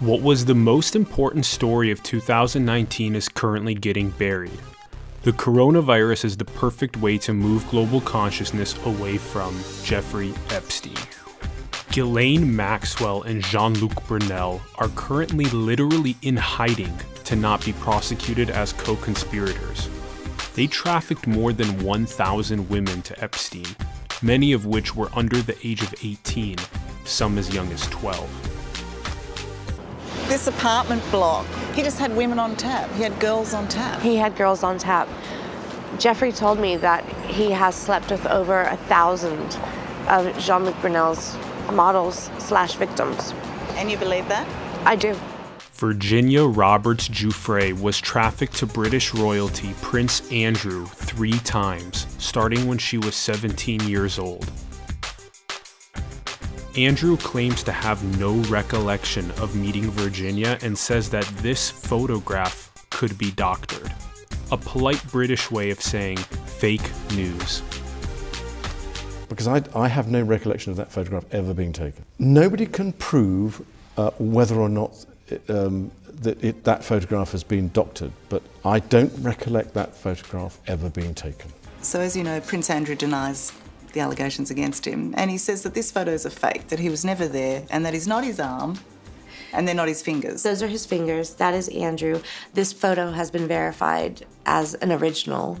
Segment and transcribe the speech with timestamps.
[0.00, 4.60] What was the most important story of 2019 is currently getting buried.
[5.22, 10.98] The coronavirus is the perfect way to move global consciousness away from Jeffrey Epstein.
[11.92, 16.94] Ghislaine Maxwell and Jean Luc Brunel are currently literally in hiding
[17.24, 19.88] to not be prosecuted as co conspirators.
[20.56, 23.74] They trafficked more than 1,000 women to Epstein,
[24.20, 26.58] many of which were under the age of 18,
[27.06, 28.55] some as young as 12
[30.28, 32.90] this apartment block, he just had women on tap.
[32.92, 34.00] He had girls on tap.
[34.00, 35.08] He had girls on tap.
[35.98, 39.56] Jeffrey told me that he has slept with over a thousand
[40.08, 41.36] of Jean-Luc Brunel's
[41.72, 43.32] models slash victims.
[43.74, 44.46] And you believe that?
[44.86, 45.16] I do.
[45.74, 52.96] Virginia Roberts Giuffre was trafficked to British royalty Prince Andrew three times, starting when she
[52.96, 54.50] was 17 years old.
[56.76, 63.16] Andrew claims to have no recollection of meeting Virginia and says that this photograph could
[63.16, 63.90] be doctored.
[64.52, 67.62] A polite British way of saying fake news.
[69.30, 72.04] Because I, I have no recollection of that photograph ever being taken.
[72.18, 73.64] Nobody can prove
[73.96, 78.80] uh, whether or not it, um, that, it, that photograph has been doctored, but I
[78.80, 81.50] don't recollect that photograph ever being taken.
[81.80, 83.52] So, as you know, Prince Andrew denies
[83.96, 85.14] the allegations against him.
[85.16, 87.84] And he says that this photo is a fake, that he was never there, and
[87.84, 88.78] that he's not his arm,
[89.52, 90.42] and they're not his fingers.
[90.42, 91.34] Those are his fingers.
[91.36, 92.20] That is Andrew.
[92.52, 95.58] This photo has been verified as an original,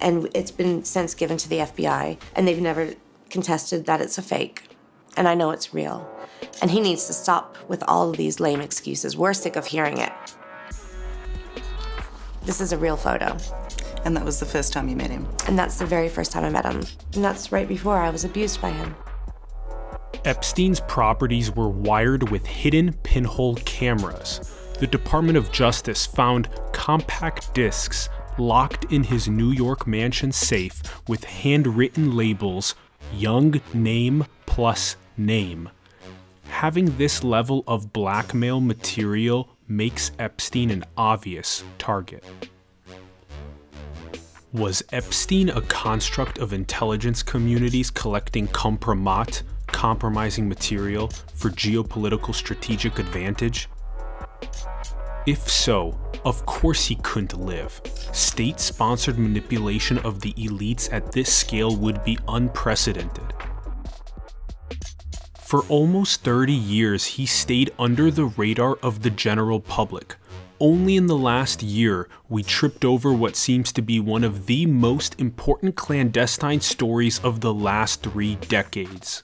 [0.00, 2.94] and it's been since given to the FBI, and they've never
[3.28, 4.62] contested that it's a fake.
[5.16, 6.08] And I know it's real.
[6.62, 9.16] And he needs to stop with all of these lame excuses.
[9.16, 10.12] We're sick of hearing it.
[12.44, 13.36] This is a real photo.
[14.04, 15.26] And that was the first time you met him?
[15.46, 16.82] And that's the very first time I met him.
[17.14, 18.94] And that's right before I was abused by him.
[20.24, 24.52] Epstein's properties were wired with hidden pinhole cameras.
[24.80, 31.24] The Department of Justice found compact discs locked in his New York mansion safe with
[31.24, 32.74] handwritten labels
[33.12, 35.68] Young Name plus Name.
[36.48, 42.24] Having this level of blackmail material makes Epstein an obvious target.
[44.54, 53.68] Was Epstein a construct of intelligence communities collecting compromat, compromising material, for geopolitical strategic advantage?
[55.26, 57.80] If so, of course he couldn't live.
[58.12, 63.34] State sponsored manipulation of the elites at this scale would be unprecedented.
[65.40, 70.14] For almost 30 years, he stayed under the radar of the general public,
[70.60, 74.66] only in the last year, we tripped over what seems to be one of the
[74.66, 79.22] most important clandestine stories of the last three decades.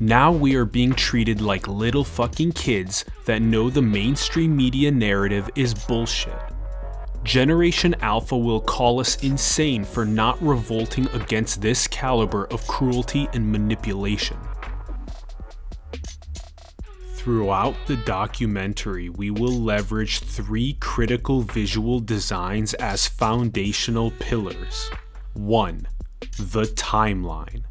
[0.00, 5.50] Now we are being treated like little fucking kids that know the mainstream media narrative
[5.56, 6.38] is bullshit.
[7.24, 13.50] Generation Alpha will call us insane for not revolting against this caliber of cruelty and
[13.50, 14.38] manipulation.
[17.18, 24.88] Throughout the documentary, we will leverage three critical visual designs as foundational pillars.
[25.34, 25.88] 1.
[26.38, 27.64] The timeline.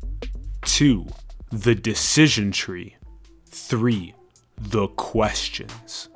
[0.64, 1.08] 2.
[1.52, 2.98] The decision tree.
[3.46, 4.14] 3.
[4.58, 6.10] The questions.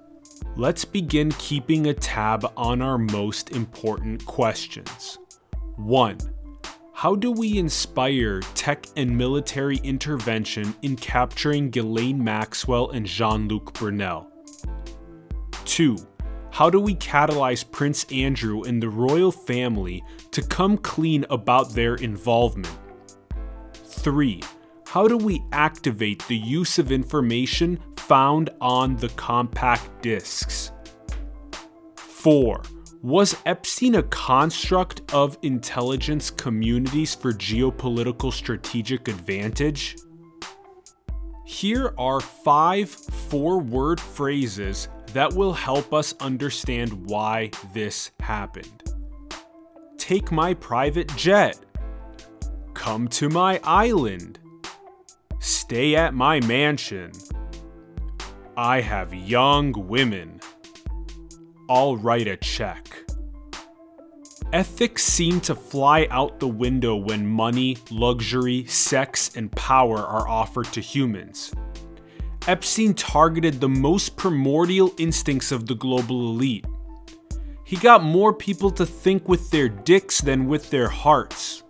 [0.57, 5.17] Let's begin keeping a tab on our most important questions.
[5.77, 6.17] 1
[7.01, 13.73] how do we inspire tech and military intervention in capturing Ghislaine Maxwell and Jean Luc
[13.73, 14.29] Brunel?
[15.65, 15.97] 2.
[16.51, 21.95] How do we catalyze Prince Andrew and the royal family to come clean about their
[21.95, 22.77] involvement?
[23.73, 24.39] 3.
[24.85, 30.71] How do we activate the use of information found on the compact discs?
[31.95, 32.61] 4.
[33.03, 39.95] Was Epstein a construct of intelligence communities for geopolitical strategic advantage?
[41.43, 48.83] Here are five four word phrases that will help us understand why this happened.
[49.97, 51.57] Take my private jet.
[52.75, 54.37] Come to my island.
[55.39, 57.13] Stay at my mansion.
[58.55, 60.40] I have young women.
[61.73, 63.09] I'll write a check.
[64.51, 70.65] Ethics seem to fly out the window when money, luxury, sex, and power are offered
[70.73, 71.53] to humans.
[72.45, 76.65] Epstein targeted the most primordial instincts of the global elite.
[77.63, 81.63] He got more people to think with their dicks than with their hearts.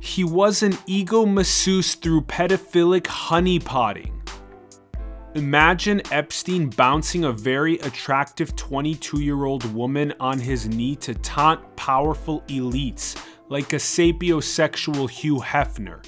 [0.00, 4.13] He was an ego masseuse through pedophilic honeypotting.
[5.34, 11.74] Imagine Epstein bouncing a very attractive 22 year old woman on his knee to taunt
[11.74, 16.06] powerful elites like a sapiosexual Hugh Hefner.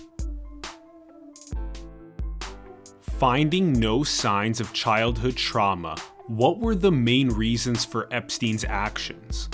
[3.00, 5.96] Finding no signs of childhood trauma,
[6.28, 9.49] what were the main reasons for Epstein's actions?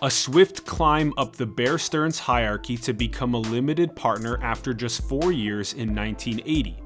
[0.00, 5.02] A swift climb up the Bear Stearns hierarchy to become a limited partner after just
[5.02, 6.83] four years in 1980.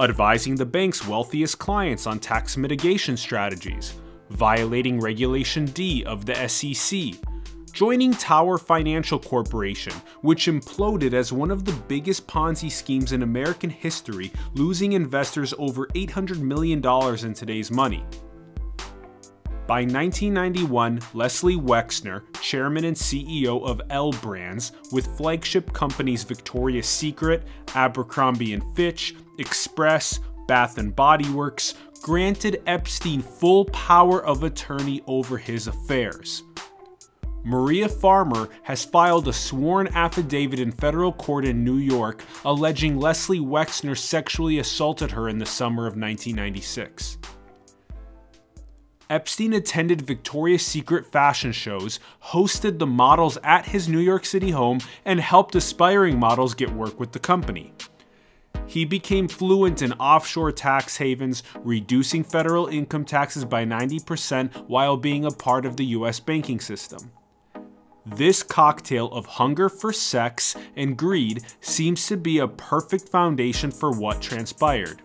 [0.00, 3.94] Advising the bank's wealthiest clients on tax mitigation strategies,
[4.30, 7.20] violating Regulation D of the SEC,
[7.72, 13.70] joining Tower Financial Corporation, which imploded as one of the biggest Ponzi schemes in American
[13.70, 16.78] history, losing investors over $800 million
[17.26, 18.04] in today's money.
[19.68, 27.42] By 1991, Leslie Wexner, chairman and CEO of L Brands, with flagship companies Victoria's Secret,
[27.74, 35.36] Abercrombie & Fitch, Express, Bath & Body Works, granted Epstein full power of attorney over
[35.36, 36.44] his affairs.
[37.44, 43.38] Maria Farmer has filed a sworn affidavit in federal court in New York alleging Leslie
[43.38, 47.18] Wexner sexually assaulted her in the summer of 1996.
[49.10, 54.80] Epstein attended Victoria's Secret fashion shows, hosted the models at his New York City home,
[55.04, 57.72] and helped aspiring models get work with the company.
[58.66, 65.24] He became fluent in offshore tax havens, reducing federal income taxes by 90% while being
[65.24, 67.10] a part of the US banking system.
[68.04, 73.90] This cocktail of hunger for sex and greed seems to be a perfect foundation for
[73.90, 75.00] what transpired.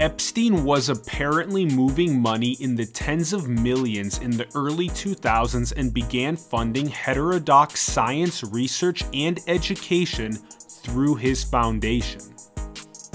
[0.00, 5.94] Epstein was apparently moving money in the tens of millions in the early 2000s and
[5.94, 12.20] began funding heterodox science research and education through his foundation.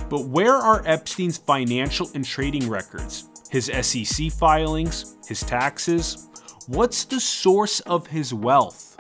[0.10, 3.28] But where are Epstein's financial and trading records?
[3.52, 5.18] His SEC filings?
[5.28, 6.30] His taxes?
[6.68, 8.98] What's the source of his wealth?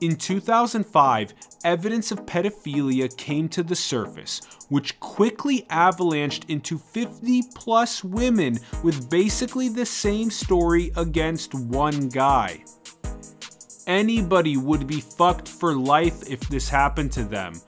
[0.00, 1.34] In 2005,
[1.64, 9.10] evidence of pedophilia came to the surface, which quickly avalanched into 50 plus women with
[9.10, 12.64] basically the same story against one guy.
[13.86, 17.60] Anybody would be fucked for life if this happened to them,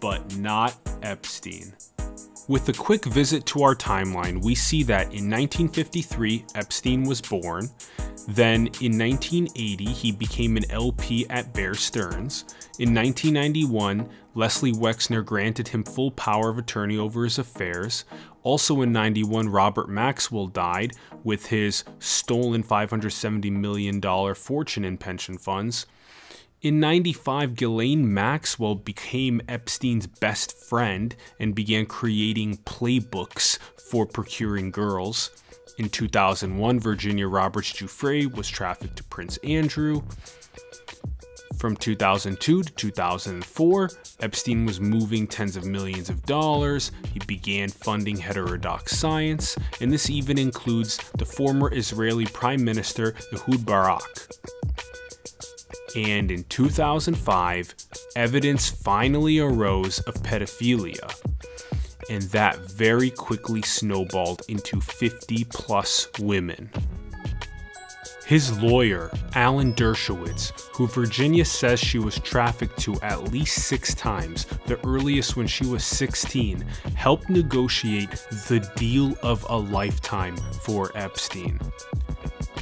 [0.00, 1.74] but not Epstein.
[2.48, 7.70] With a quick visit to our timeline, we see that in 1953, Epstein was born.
[8.26, 12.44] Then in 1980, he became an LP at Bear Stearns.
[12.80, 18.04] In 1991, Leslie Wexner granted him full power of attorney over his affairs.
[18.42, 24.00] Also in 91, Robert Maxwell died with his stolen $570 million
[24.34, 25.86] fortune in pension funds.
[26.62, 33.58] In 95, Ghislaine Maxwell became Epstein's best friend and began creating playbooks
[33.90, 35.30] for procuring girls.
[35.78, 40.02] In 2001, Virginia Roberts Giuffre was trafficked to Prince Andrew.
[41.58, 46.92] From 2002 to 2004, Epstein was moving tens of millions of dollars.
[47.12, 53.66] He began funding heterodox science, and this even includes the former Israeli Prime Minister Ehud
[53.66, 54.28] Barak
[55.96, 57.74] and in 2005,
[58.16, 61.14] evidence finally arose of pedophilia,
[62.08, 66.70] and that very quickly snowballed into 50 plus women.
[68.26, 74.46] His lawyer, Alan Dershowitz, who Virginia says she was trafficked to at least six times,
[74.66, 76.64] the earliest when she was 16,
[76.94, 78.10] helped negotiate
[78.48, 81.60] the deal of a lifetime for Epstein.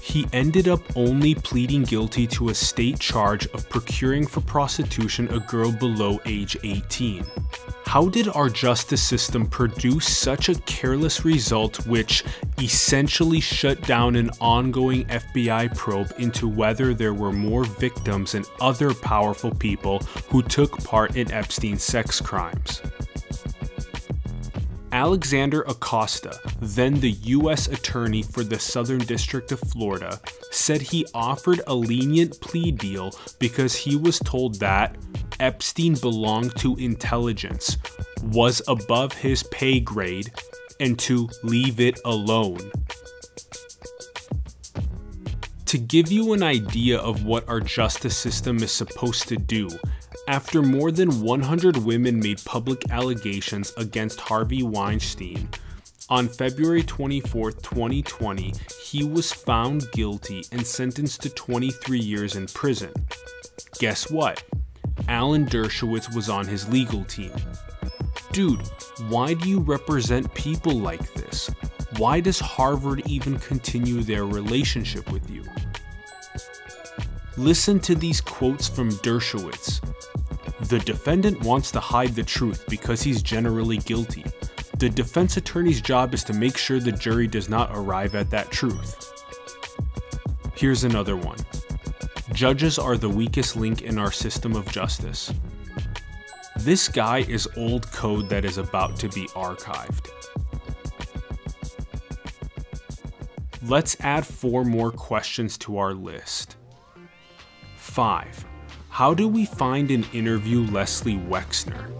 [0.02, 5.40] He ended up only pleading guilty to a state charge of procuring for prostitution a
[5.40, 7.24] girl below age 18.
[7.86, 12.22] How did our justice system produce such a careless result which
[12.60, 18.94] essentially shut down an ongoing FBI probe into whether there were more victims and other
[18.94, 22.80] powerful people who took part in Epstein's sex crimes?
[24.92, 27.68] Alexander Acosta, then the U.S.
[27.68, 30.20] Attorney for the Southern District of Florida,
[30.50, 34.96] said he offered a lenient plea deal because he was told that
[35.38, 37.78] Epstein belonged to intelligence,
[38.24, 40.32] was above his pay grade,
[40.80, 42.58] and to leave it alone.
[45.66, 49.68] To give you an idea of what our justice system is supposed to do,
[50.30, 55.48] after more than 100 women made public allegations against Harvey Weinstein,
[56.08, 62.92] on February 24, 2020, he was found guilty and sentenced to 23 years in prison.
[63.80, 64.44] Guess what?
[65.08, 67.32] Alan Dershowitz was on his legal team.
[68.30, 68.62] Dude,
[69.08, 71.50] why do you represent people like this?
[71.96, 75.42] Why does Harvard even continue their relationship with you?
[77.36, 79.80] Listen to these quotes from Dershowitz.
[80.68, 84.24] The defendant wants to hide the truth because he's generally guilty.
[84.78, 88.50] The defense attorney's job is to make sure the jury does not arrive at that
[88.50, 89.12] truth.
[90.54, 91.38] Here's another one.
[92.32, 95.32] Judges are the weakest link in our system of justice.
[96.56, 100.10] This guy is old code that is about to be archived.
[103.66, 106.56] Let's add four more questions to our list.
[107.90, 108.44] 5.
[108.88, 111.90] How do we find and interview Leslie Wexner?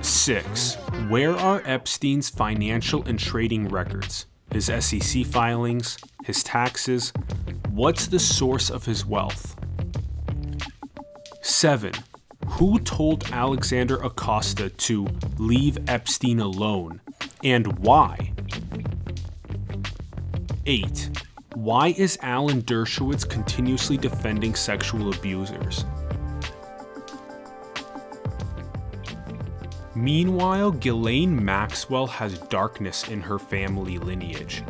[0.00, 0.76] 6.
[1.08, 4.26] Where are Epstein's financial and trading records?
[4.52, 5.98] His SEC filings?
[6.24, 7.12] His taxes?
[7.70, 9.56] What's the source of his wealth?
[11.42, 11.92] 7.
[12.50, 17.00] Who told Alexander Acosta to leave Epstein alone
[17.42, 18.32] and why?
[20.66, 21.27] 8.
[21.58, 25.84] Why is Alan Dershowitz continuously defending sexual abusers?
[29.96, 34.62] Meanwhile, Ghislaine Maxwell has darkness in her family lineage.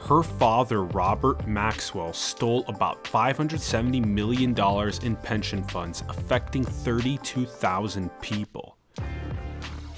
[0.00, 4.58] Her father, Robert Maxwell, stole about $570 million
[5.02, 8.78] in pension funds, affecting 32,000 people.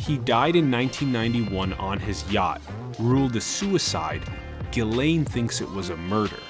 [0.01, 2.61] He died in 1991 on his yacht,
[2.99, 4.25] ruled a suicide,
[4.75, 6.41] Ghislaine thinks it was a murder.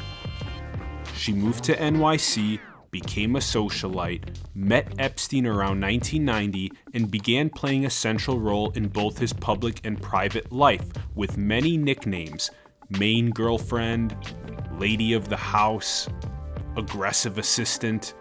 [1.14, 2.58] She moved to NYC,
[2.90, 9.18] became a socialite, met Epstein around 1990, and began playing a central role in both
[9.18, 12.50] his public and private life with many nicknames
[12.88, 14.16] main girlfriend,
[14.78, 16.08] lady of the house,
[16.78, 18.14] aggressive assistant.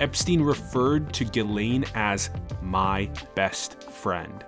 [0.00, 2.28] Epstein referred to Ghislaine as
[2.60, 4.44] my best friend.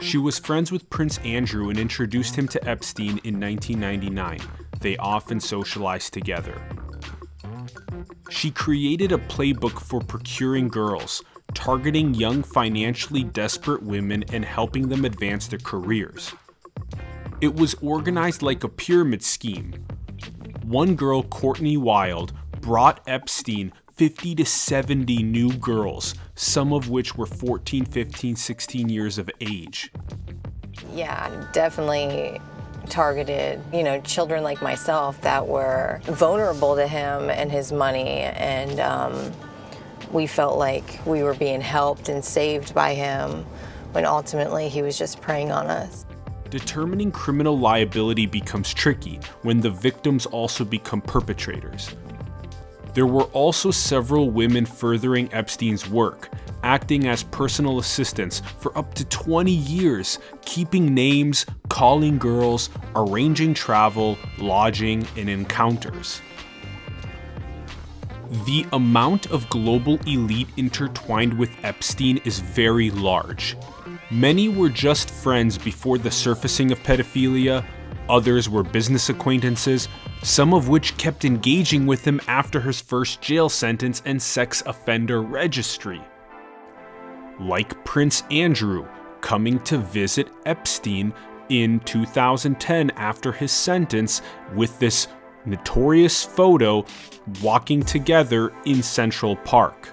[0.00, 4.40] She was friends with Prince Andrew and introduced him to Epstein in 1999.
[4.80, 6.60] They often socialized together.
[8.28, 11.22] She created a playbook for procuring girls,
[11.54, 16.32] targeting young financially desperate women and helping them advance their careers.
[17.40, 19.74] It was organized like a pyramid scheme.
[20.62, 27.24] One girl, Courtney Wild, brought Epstein 50 to 70 new girls, some of which were
[27.24, 29.90] 14, 15, 16 years of age.
[30.92, 32.38] Yeah, definitely
[32.90, 38.80] targeted, you know, children like myself that were vulnerable to him and his money, and
[38.80, 39.32] um,
[40.12, 43.46] we felt like we were being helped and saved by him
[43.92, 46.04] when ultimately he was just preying on us.
[46.50, 51.96] Determining criminal liability becomes tricky when the victims also become perpetrators.
[52.96, 56.30] There were also several women furthering Epstein's work,
[56.62, 64.16] acting as personal assistants for up to 20 years, keeping names, calling girls, arranging travel,
[64.38, 66.22] lodging, and encounters.
[68.46, 73.58] The amount of global elite intertwined with Epstein is very large.
[74.10, 77.62] Many were just friends before the surfacing of pedophilia,
[78.08, 79.86] others were business acquaintances,
[80.22, 85.22] some of which kept engaging with him after his first jail sentence and sex offender
[85.22, 86.00] registry.
[87.40, 88.86] Like Prince Andrew
[89.20, 91.12] coming to visit Epstein
[91.48, 94.22] in 2010 after his sentence
[94.54, 95.08] with this
[95.44, 96.84] notorious photo
[97.42, 99.92] walking together in Central Park.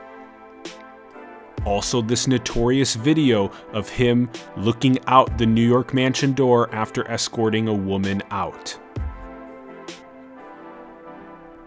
[1.65, 7.69] Also, this notorious video of him looking out the New York mansion door after escorting
[7.69, 8.77] a woman out.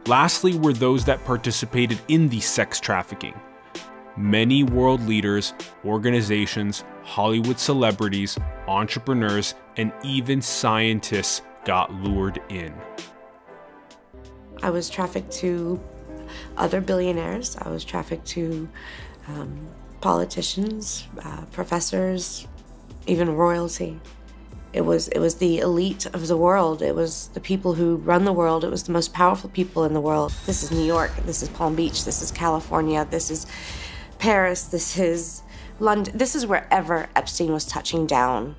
[0.06, 3.34] Lastly, were those that participated in the sex trafficking.
[4.16, 5.52] Many world leaders,
[5.84, 12.72] organizations, Hollywood celebrities, entrepreneurs, and even scientists got lured in.
[14.62, 15.80] I was trafficked to
[16.56, 17.56] other billionaires.
[17.60, 18.68] I was trafficked to
[19.26, 19.66] um,
[20.00, 22.46] politicians, uh, professors,
[23.08, 24.00] even royalty.
[24.76, 26.82] It was it was the elite of the world.
[26.82, 28.62] It was the people who run the world.
[28.62, 30.34] It was the most powerful people in the world.
[30.44, 31.16] This is New York.
[31.24, 32.04] This is Palm Beach.
[32.04, 33.06] This is California.
[33.10, 33.46] This is
[34.18, 34.64] Paris.
[34.64, 35.42] This is
[35.80, 36.18] London.
[36.18, 38.54] This is wherever Epstein was touching down.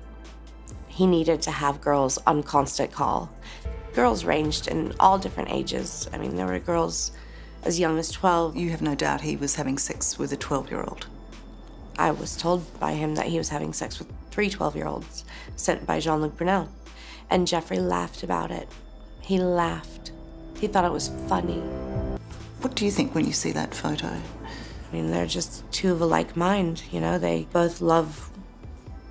[0.88, 3.30] He needed to have girls on constant call.
[3.94, 6.10] Girls ranged in all different ages.
[6.12, 7.12] I mean, there were girls
[7.62, 8.56] as young as 12.
[8.56, 11.06] You have no doubt he was having sex with a 12 year old.
[11.96, 15.24] I was told by him that he was having sex with three 12 year olds
[15.56, 16.68] sent by Jean Luc Brunel.
[17.28, 18.68] And Jeffrey laughed about it.
[19.20, 20.12] He laughed.
[20.60, 21.58] He thought it was funny.
[22.60, 24.06] What do you think when you see that photo?
[24.06, 27.18] I mean, they're just two of a like mind, you know?
[27.18, 28.30] They both love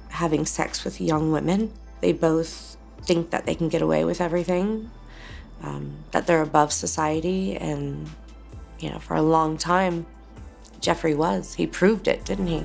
[0.08, 1.74] having sex with young women.
[2.00, 4.90] They both think that they can get away with everything,
[5.62, 7.58] um, that they're above society.
[7.58, 8.10] And,
[8.80, 10.06] you know, for a long time,
[10.80, 11.56] Jeffrey was.
[11.56, 12.64] He proved it, didn't he?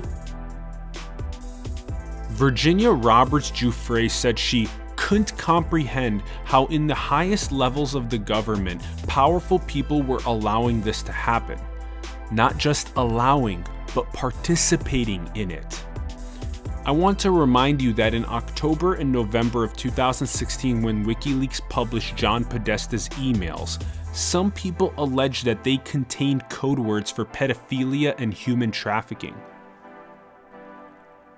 [2.33, 8.81] Virginia Roberts Giuffre said she couldn't comprehend how, in the highest levels of the government,
[9.05, 11.59] powerful people were allowing this to happen.
[12.31, 13.63] Not just allowing,
[13.93, 15.85] but participating in it.
[16.87, 22.15] I want to remind you that in October and November of 2016, when WikiLeaks published
[22.15, 23.79] John Podesta's emails,
[24.11, 29.35] some people alleged that they contained code words for pedophilia and human trafficking.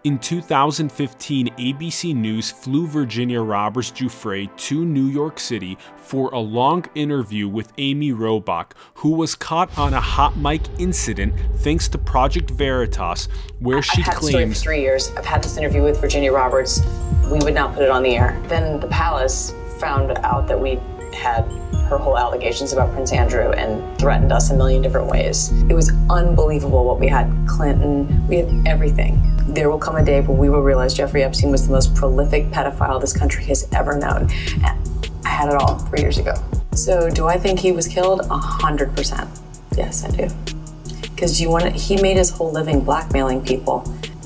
[0.06, 6.86] In 2015, ABC News flew Virginia Roberts Giuffre to New York City for a long
[6.94, 12.52] interview with Amy Robach, who was caught on a hot mic incident thanks to Project
[12.52, 14.30] Veritas, where she I've had claims.
[14.30, 15.12] Story for three years.
[15.18, 16.86] I've had this interview with Virginia Roberts.
[17.32, 18.40] We would not put it on the air.
[18.46, 20.80] Then the palace found out that we
[21.16, 21.46] had
[21.90, 25.50] her whole allegations about Prince Andrew and threatened us a million different ways.
[25.64, 27.26] It was unbelievable what we had.
[27.48, 29.35] Clinton, we had everything.
[29.56, 32.48] There will come a day when we will realize Jeffrey Epstein was the most prolific
[32.48, 34.30] pedophile this country has ever known.
[35.24, 36.34] I had it all three years ago.
[36.74, 38.20] So do I think he was killed?
[38.30, 39.30] A hundred percent.
[39.78, 40.28] Yes, I do.
[41.04, 43.80] Because you want he made his whole living blackmailing people.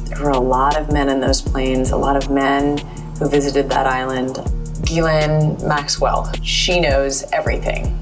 [0.06, 2.80] There were a lot of men in those planes, a lot of men
[3.20, 4.40] who visited that island.
[4.82, 7.96] Ghislaine Maxwell, she knows everything.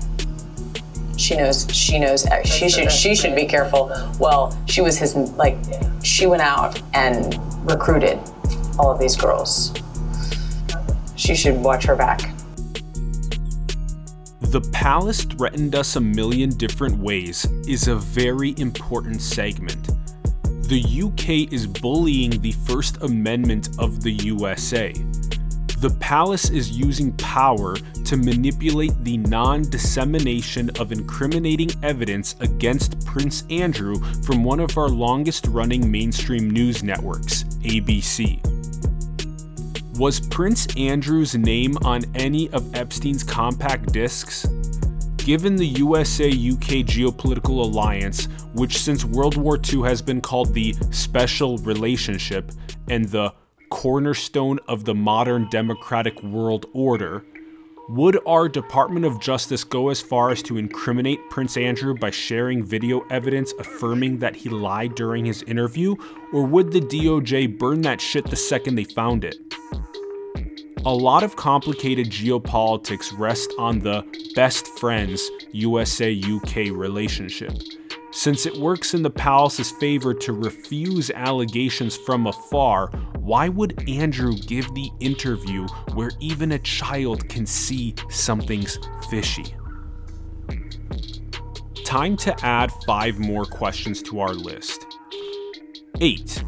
[1.27, 1.67] She knows.
[1.73, 2.25] She knows.
[2.25, 2.89] Uh, she should.
[2.89, 3.91] She should be careful.
[4.17, 5.13] Well, she was his.
[5.13, 5.57] Like,
[6.01, 7.37] she went out and
[7.69, 8.17] recruited
[8.79, 9.73] all of these girls.
[11.17, 12.21] She should watch her back.
[14.39, 19.89] The palace threatened us a million different ways is a very important segment.
[20.69, 24.93] The UK is bullying the First Amendment of the USA.
[25.79, 33.43] The palace is using power to manipulate the non dissemination of incriminating evidence against Prince
[33.51, 38.41] Andrew from one of our longest running mainstream news networks, ABC.
[39.99, 44.47] Was Prince Andrew's name on any of Epstein's compact discs?
[45.17, 50.73] Given the USA UK geopolitical alliance, which since World War II has been called the
[50.89, 52.51] Special Relationship
[52.89, 53.31] and the
[53.69, 57.23] cornerstone of the modern democratic world order,
[57.89, 62.63] would our Department of Justice go as far as to incriminate Prince Andrew by sharing
[62.63, 65.95] video evidence affirming that he lied during his interview,
[66.33, 69.37] or would the DOJ burn that shit the second they found it?
[70.85, 77.53] A lot of complicated geopolitics rest on the best friends USA UK relationship.
[78.17, 82.87] Since it works in the palace's favor to refuse allegations from afar,
[83.19, 88.79] why would Andrew give the interview where even a child can see something's
[89.11, 89.45] fishy?
[91.85, 94.87] Time to add five more questions to our list.
[96.01, 96.43] 8.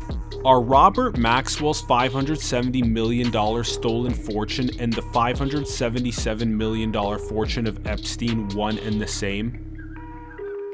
[0.45, 8.79] Are Robert Maxwell's $570 million stolen fortune and the $577 million fortune of Epstein one
[8.79, 9.68] and the same?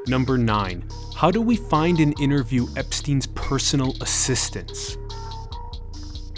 [0.07, 0.87] Number 9.
[1.15, 4.97] How do we find and interview Epstein's personal assistants?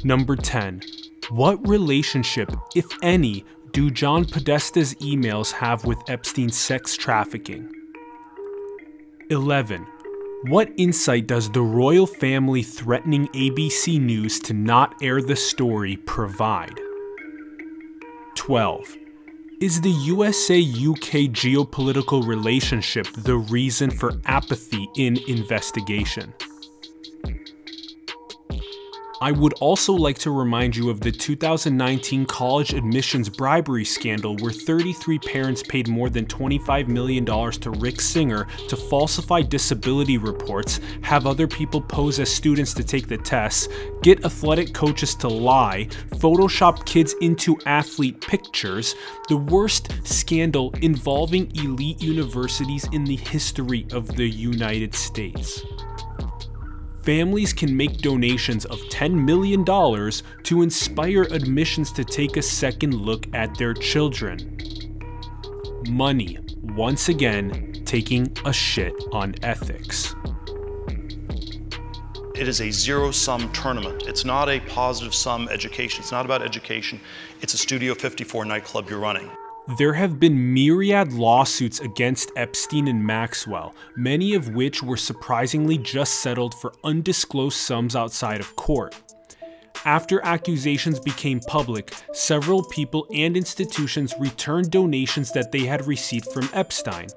[0.04, 0.82] Number 10.
[1.30, 7.70] What relationship, if any, do John Podesta's emails have with Epstein's sex trafficking?
[9.30, 9.86] 11.
[10.44, 16.80] What insight does the royal family threatening ABC News to not air the story provide?
[18.36, 18.96] 12.
[19.60, 26.32] Is the USA UK geopolitical relationship the reason for apathy in investigation?
[29.20, 34.52] I would also like to remind you of the 2019 college admissions bribery scandal where
[34.52, 41.26] 33 parents paid more than $25 million to Rick Singer to falsify disability reports, have
[41.26, 43.68] other people pose as students to take the tests,
[44.04, 48.94] get athletic coaches to lie, Photoshop kids into athlete pictures,
[49.30, 55.64] the worst scandal involving elite universities in the history of the United States
[57.08, 59.64] families can make donations of $10 million
[60.44, 64.60] to inspire admissions to take a second look at their children.
[65.88, 66.38] Money,
[66.76, 70.16] once again, taking a shit on ethics.
[72.36, 74.04] It is a zero sum tournament.
[74.06, 76.02] It's not a positive sum education.
[76.02, 77.00] It's not about education.
[77.40, 79.32] It's a Studio 54 nightclub you're running.
[79.76, 86.22] There have been myriad lawsuits against Epstein and Maxwell, many of which were surprisingly just
[86.22, 88.96] settled for undisclosed sums outside of court.
[89.84, 96.50] After accusations became public, several people and institutions returned donations that they had received from
[96.54, 97.10] Epstein.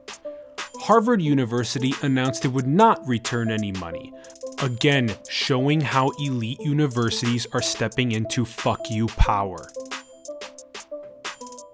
[0.80, 4.12] Harvard University announced it would not return any money,
[4.60, 9.68] again showing how elite universities are stepping into fuck you power.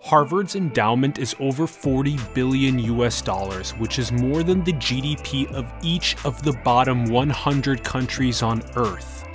[0.06, 5.66] Harvard's endowment is over 40 billion US dollars, which is more than the GDP of
[5.82, 9.26] each of the bottom 100 countries on Earth.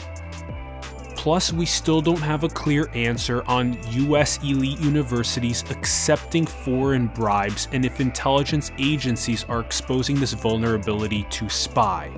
[1.17, 7.67] Plus, we still don't have a clear answer on US elite universities accepting foreign bribes
[7.73, 12.09] and if intelligence agencies are exposing this vulnerability to spy.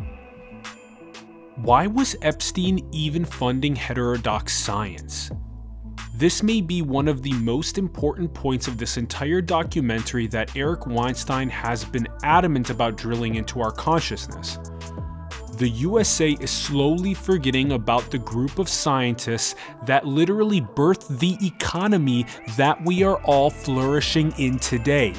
[1.55, 5.31] Why was Epstein even funding heterodox science?
[6.15, 10.85] This may be one of the most important points of this entire documentary that Eric
[10.85, 14.59] Weinstein has been adamant about drilling into our consciousness.
[15.57, 19.55] The USA is slowly forgetting about the group of scientists
[19.87, 25.13] that literally birthed the economy that we are all flourishing in today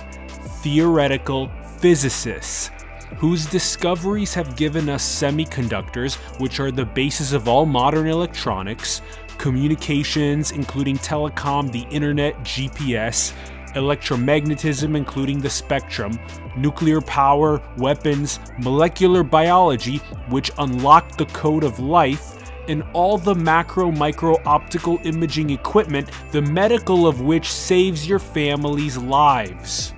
[0.63, 2.71] theoretical physicists
[3.17, 9.03] whose discoveries have given us semiconductors, which are the basis of all modern electronics,
[9.39, 13.33] communications, including telecom, the internet, GPS,
[13.75, 16.19] electromagnetism, including the spectrum,
[16.57, 23.91] nuclear power, weapons, molecular biology, which unlocked the code of life, and all the macro
[23.91, 29.95] micro optical imaging equipment, the medical of which saves your family's lives.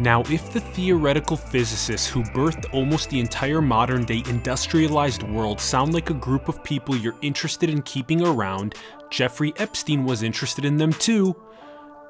[0.00, 5.92] Now, if the theoretical physicists who birthed almost the entire modern day industrialized world sound
[5.92, 8.76] like a group of people you're interested in keeping around,
[9.10, 11.36] Jeffrey Epstein was interested in them too.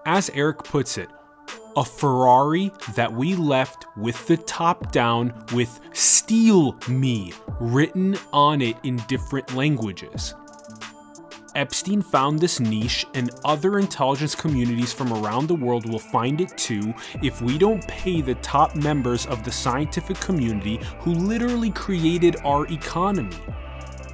[0.07, 1.09] As Eric puts it,
[1.77, 8.77] a Ferrari that we left with the top down with Steal Me written on it
[8.85, 10.37] in different languages.
[11.55, 16.57] Epstein found this niche, and other intelligence communities from around the world will find it
[16.57, 22.37] too if we don't pay the top members of the scientific community who literally created
[22.45, 23.37] our economy.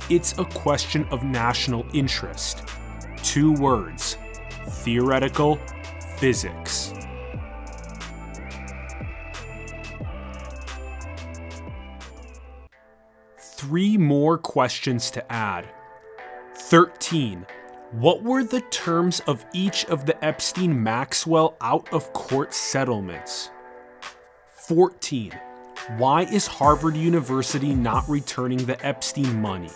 [0.09, 2.62] It's a question of national interest.
[3.22, 4.16] Two words
[4.68, 5.59] theoretical
[6.18, 6.92] physics.
[13.38, 15.68] Three more questions to add.
[16.68, 17.46] 13.
[17.92, 23.50] What were the terms of each of the Epstein Maxwell out of court settlements?
[24.66, 25.31] 14.
[25.96, 29.70] Why is Harvard University not returning the Epstein money?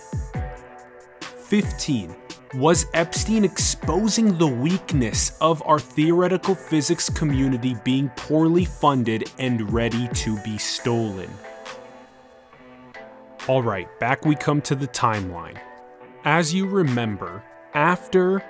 [1.21, 2.17] 15.
[2.55, 10.09] Was Epstein exposing the weakness of our theoretical physics community being poorly funded and ready
[10.09, 11.31] to be stolen?
[13.49, 15.57] Alright, back we come to the timeline.
[16.25, 18.45] As you remember, after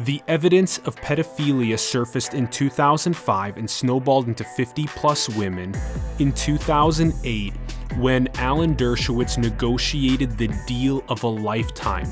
[0.00, 5.74] the evidence of pedophilia surfaced in 2005 and snowballed into 50 plus women,
[6.18, 7.54] in 2008,
[7.96, 12.06] when Alan Dershowitz negotiated the deal of a lifetime,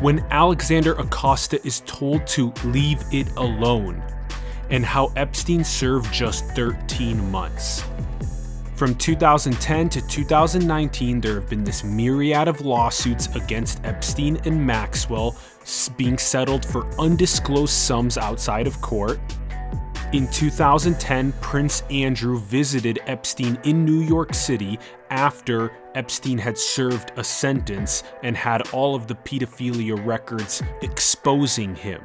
[0.00, 4.02] when Alexander Acosta is told to leave it alone,
[4.70, 7.84] and how Epstein served just 13 months.
[8.80, 15.36] From 2010 to 2019, there have been this myriad of lawsuits against Epstein and Maxwell
[15.98, 19.20] being settled for undisclosed sums outside of court.
[20.14, 24.78] In 2010, Prince Andrew visited Epstein in New York City
[25.10, 32.00] after Epstein had served a sentence and had all of the pedophilia records exposing him.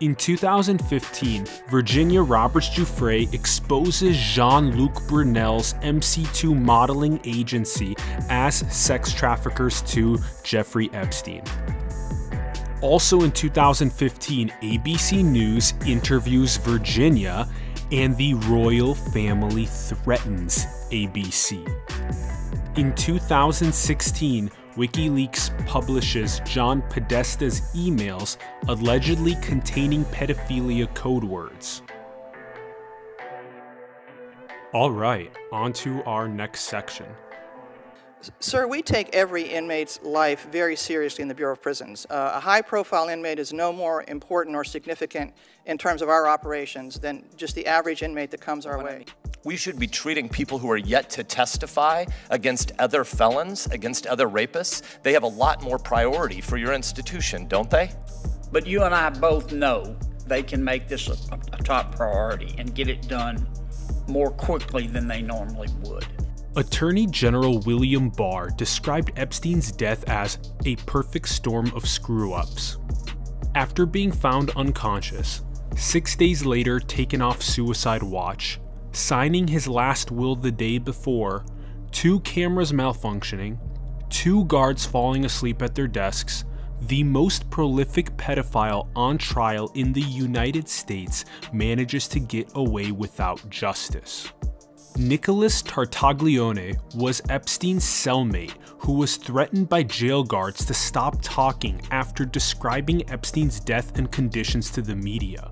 [0.00, 7.96] In 2015, Virginia Roberts Giuffre exposes Jean Luc Brunel's MC2 modeling agency
[8.28, 11.42] as sex traffickers to Jeffrey Epstein.
[12.82, 17.48] Also in 2015, ABC News interviews Virginia
[17.90, 21.66] and the royal family threatens ABC.
[22.76, 28.36] In 2016, WikiLeaks publishes John Podesta's emails
[28.68, 31.80] allegedly containing pedophilia code words.
[34.74, 37.06] All right, on to our next section.
[38.40, 42.06] Sir, we take every inmate's life very seriously in the Bureau of Prisons.
[42.10, 45.32] Uh, a high profile inmate is no more important or significant
[45.64, 49.06] in terms of our operations than just the average inmate that comes our way.
[49.46, 54.28] We should be treating people who are yet to testify against other felons, against other
[54.28, 54.82] rapists.
[55.04, 57.92] They have a lot more priority for your institution, don't they?
[58.50, 62.74] But you and I both know they can make this a, a top priority and
[62.74, 63.46] get it done
[64.08, 66.04] more quickly than they normally would.
[66.56, 72.78] Attorney General William Barr described Epstein's death as a perfect storm of screw ups.
[73.54, 75.42] After being found unconscious,
[75.76, 78.58] six days later taken off suicide watch,
[78.96, 81.44] signing his last will the day before,
[81.92, 83.58] two cameras malfunctioning,
[84.08, 86.44] two guards falling asleep at their desks,
[86.82, 93.48] the most prolific pedophile on trial in the United States manages to get away without
[93.50, 94.32] justice.
[94.96, 102.24] Nicholas Tartaglione was Epstein's cellmate who was threatened by jail guards to stop talking after
[102.24, 105.50] describing Epstein's death and conditions to the media.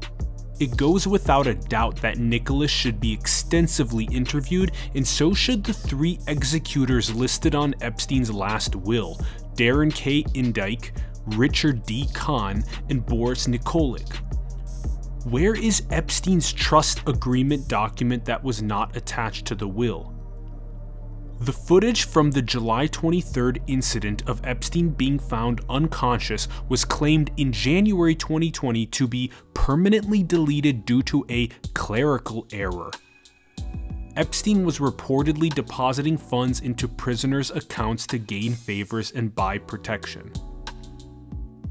[0.60, 5.72] It goes without a doubt that Nicholas should be extensively interviewed, and so should the
[5.72, 9.18] three executors listed on Epstein's last will
[9.56, 10.24] Darren K.
[10.34, 10.92] Indyke,
[11.26, 12.08] Richard D.
[12.12, 14.16] Kahn, and Boris Nikolic.
[15.24, 20.13] Where is Epstein's trust agreement document that was not attached to the will?
[21.44, 27.52] The footage from the July 23rd incident of Epstein being found unconscious was claimed in
[27.52, 32.90] January 2020 to be permanently deleted due to a clerical error.
[34.16, 40.32] Epstein was reportedly depositing funds into prisoners' accounts to gain favors and buy protection.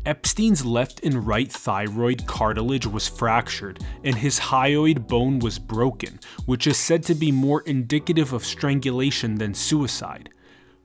[0.06, 6.68] Epstein's left and right thyroid cartilage was fractured, and his hyoid bone was broken, which
[6.68, 10.30] is said to be more indicative of strangulation than suicide.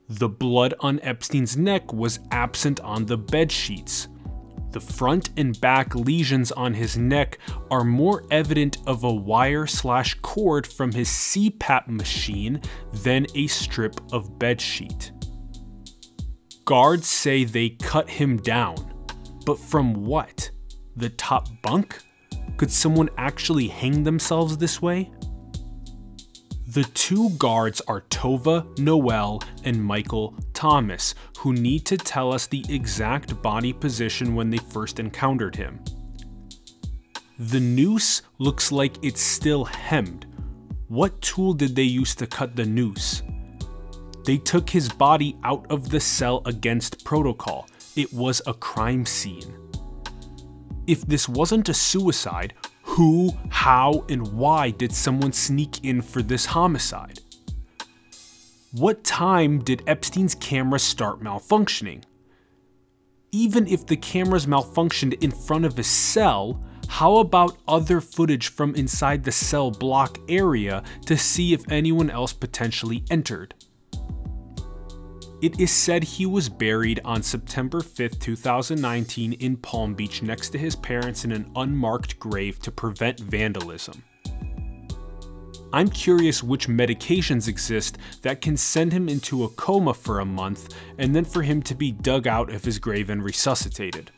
[0.07, 4.07] The blood on Epstein's neck was absent on the bed sheets.
[4.71, 7.39] The front and back lesions on his neck
[7.71, 12.61] are more evident of a wire slash cord from his CPAP machine
[12.93, 15.11] than a strip of bedsheet.
[16.65, 18.88] Guards say they cut him down,
[19.49, 20.51] but from what?
[20.95, 22.03] The top bunk?
[22.57, 25.09] Could someone actually hang themselves this way?
[26.67, 32.63] The two guards are Tova Noel and Michael Thomas, who need to tell us the
[32.69, 35.83] exact body position when they first encountered him.
[37.39, 40.27] The noose looks like it's still hemmed.
[40.89, 43.23] What tool did they use to cut the noose?
[44.25, 47.67] They took his body out of the cell against protocol.
[47.95, 49.55] It was a crime scene.
[50.87, 56.45] If this wasn't a suicide, who, how, and why did someone sneak in for this
[56.45, 57.19] homicide?
[58.71, 62.03] What time did Epstein's camera start malfunctioning?
[63.31, 68.75] Even if the cameras malfunctioned in front of his cell, how about other footage from
[68.75, 73.53] inside the cell block area to see if anyone else potentially entered?
[75.41, 80.57] It is said he was buried on September 5, 2019 in Palm Beach next to
[80.57, 84.03] his parents in an unmarked grave to prevent vandalism.
[85.71, 90.75] I'm curious which medications exist that can send him into a coma for a month
[90.97, 94.11] and then for him to be dug out of his grave and resuscitated.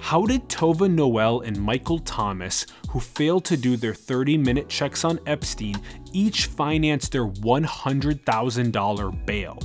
[0.00, 5.04] How did Tova Noel and Michael Thomas, who failed to do their 30 minute checks
[5.04, 5.76] on Epstein,
[6.12, 9.58] each finance their $100,000 bail?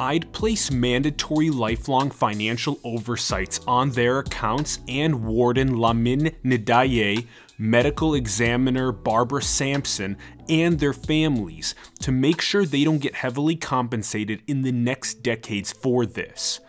[0.00, 7.26] I'd place mandatory lifelong financial oversights on their accounts and Warden Lamin Ndiaye,
[7.58, 10.16] medical examiner Barbara Sampson,
[10.48, 15.72] and their families to make sure they don't get heavily compensated in the next decades
[15.72, 16.60] for this.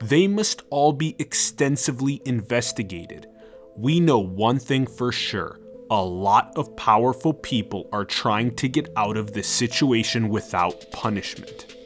[0.00, 3.26] They must all be extensively investigated.
[3.76, 5.58] We know one thing for sure
[5.90, 11.76] a lot of powerful people are trying to get out of this situation without punishment.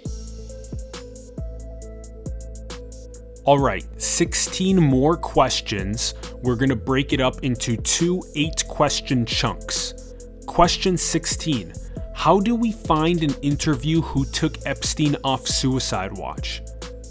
[3.44, 6.14] Alright, 16 more questions.
[6.42, 10.14] We're to break it up into two 8 question chunks.
[10.46, 11.72] Question 16
[12.14, 16.62] How do we find an interview who took Epstein off suicide watch?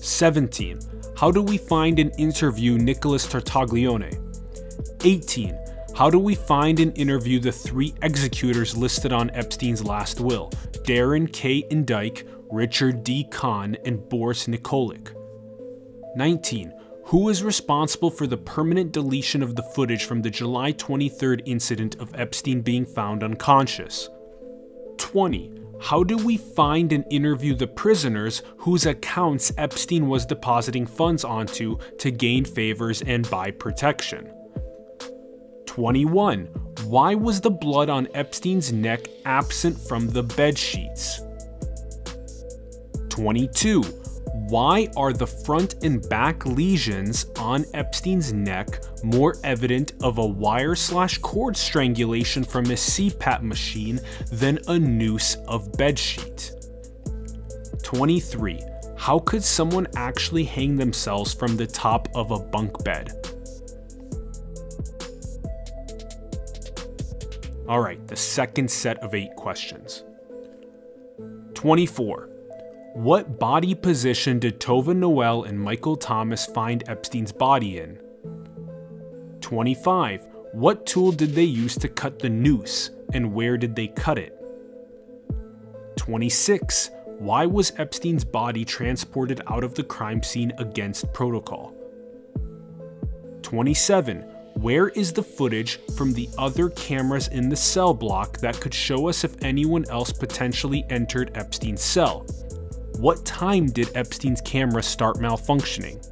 [0.08, 0.80] 17.
[1.18, 4.18] How do we find and interview Nicholas Tartaglione?
[5.04, 5.58] 18.
[5.96, 10.50] How do we find and interview the three executors listed on Epstein's last will
[10.84, 11.64] Darren K.
[11.70, 13.26] Indyke, Richard D.
[13.26, 15.14] Kahn, and Boris Nikolic?
[16.16, 16.74] 19.
[17.06, 21.96] Who is responsible for the permanent deletion of the footage from the July 23rd incident
[22.00, 24.10] of Epstein being found unconscious?
[24.98, 25.57] 20.
[25.80, 31.78] How do we find and interview the prisoners whose accounts Epstein was depositing funds onto
[32.00, 34.32] to gain favors and buy protection?
[35.66, 36.46] 21.
[36.86, 41.22] Why was the blood on Epstein's neck absent from the bed sheets?
[43.10, 43.84] 22.
[44.50, 50.74] Why are the front and back lesions on Epstein's neck more evident of a wire
[50.74, 54.00] slash cord strangulation from a CPAP machine
[54.32, 56.54] than a noose of bedsheet?
[57.84, 58.62] 23.
[58.96, 63.12] How could someone actually hang themselves from the top of a bunk bed?
[67.68, 70.06] Alright, the second set of eight questions.
[71.54, 72.37] 24.
[72.98, 78.00] What body position did Tova Noel and Michael Thomas find Epstein's body in?
[79.40, 80.28] 25.
[80.54, 84.36] What tool did they use to cut the noose and where did they cut it?
[85.98, 86.90] 26.
[87.20, 91.76] Why was Epstein's body transported out of the crime scene against protocol?
[93.44, 94.22] 27.
[94.56, 99.08] Where is the footage from the other cameras in the cell block that could show
[99.08, 102.26] us if anyone else potentially entered Epstein's cell?
[102.98, 106.04] What time did Epstein's camera start malfunctioning?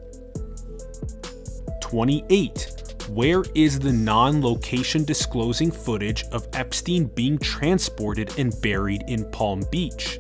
[1.82, 3.08] 28.
[3.10, 9.64] Where is the non location disclosing footage of Epstein being transported and buried in Palm
[9.72, 10.20] Beach?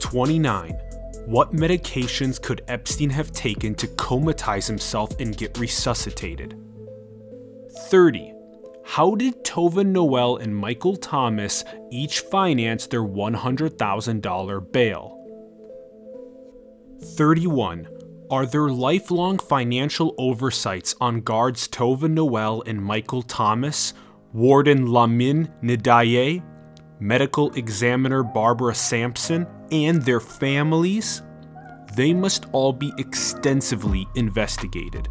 [0.00, 0.70] 29.
[1.26, 6.58] What medications could Epstein have taken to comatize himself and get resuscitated?
[7.90, 8.32] 30.
[8.86, 15.17] How did Tova Noel and Michael Thomas each finance their $100,000 bail?
[17.02, 17.88] 31.
[18.30, 23.94] Are there lifelong financial oversights on guards Tova Noel and Michael Thomas,
[24.32, 26.42] Warden Lamine N'Diaye,
[27.00, 31.22] Medical Examiner Barbara Sampson, and their families?
[31.94, 35.08] They must all be extensively investigated.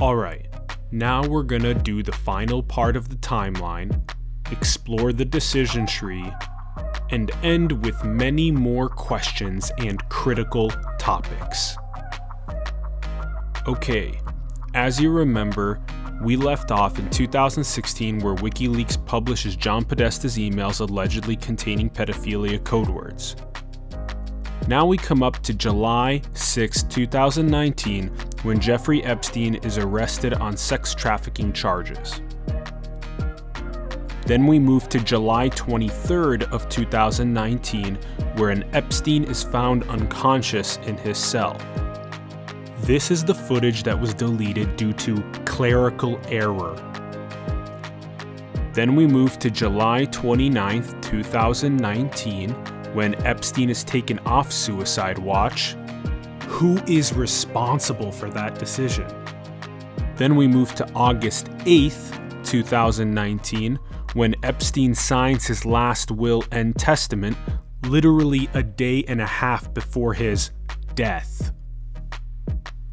[0.00, 0.46] Alright,
[0.92, 4.02] now we're gonna do the final part of the timeline,
[4.52, 6.30] explore the decision tree,
[7.10, 11.76] and end with many more questions and critical topics.
[13.66, 14.18] Okay,
[14.74, 15.80] as you remember,
[16.20, 22.88] we left off in 2016 where WikiLeaks publishes John Podesta's emails allegedly containing pedophilia code
[22.88, 23.36] words.
[24.66, 28.08] Now we come up to July 6, 2019,
[28.42, 32.20] when Jeffrey Epstein is arrested on sex trafficking charges.
[34.28, 37.94] Then we move to July 23rd of 2019,
[38.36, 41.56] where an Epstein is found unconscious in his cell.
[42.80, 46.76] This is the footage that was deleted due to clerical error.
[48.74, 52.50] Then we move to July 29th, 2019,
[52.92, 55.74] when Epstein is taken off suicide watch.
[56.48, 59.06] Who is responsible for that decision?
[60.16, 63.78] Then we move to August 8th, 2019,
[64.14, 67.36] when Epstein signs his last will and testament
[67.84, 70.50] literally a day and a half before his
[70.94, 71.52] death.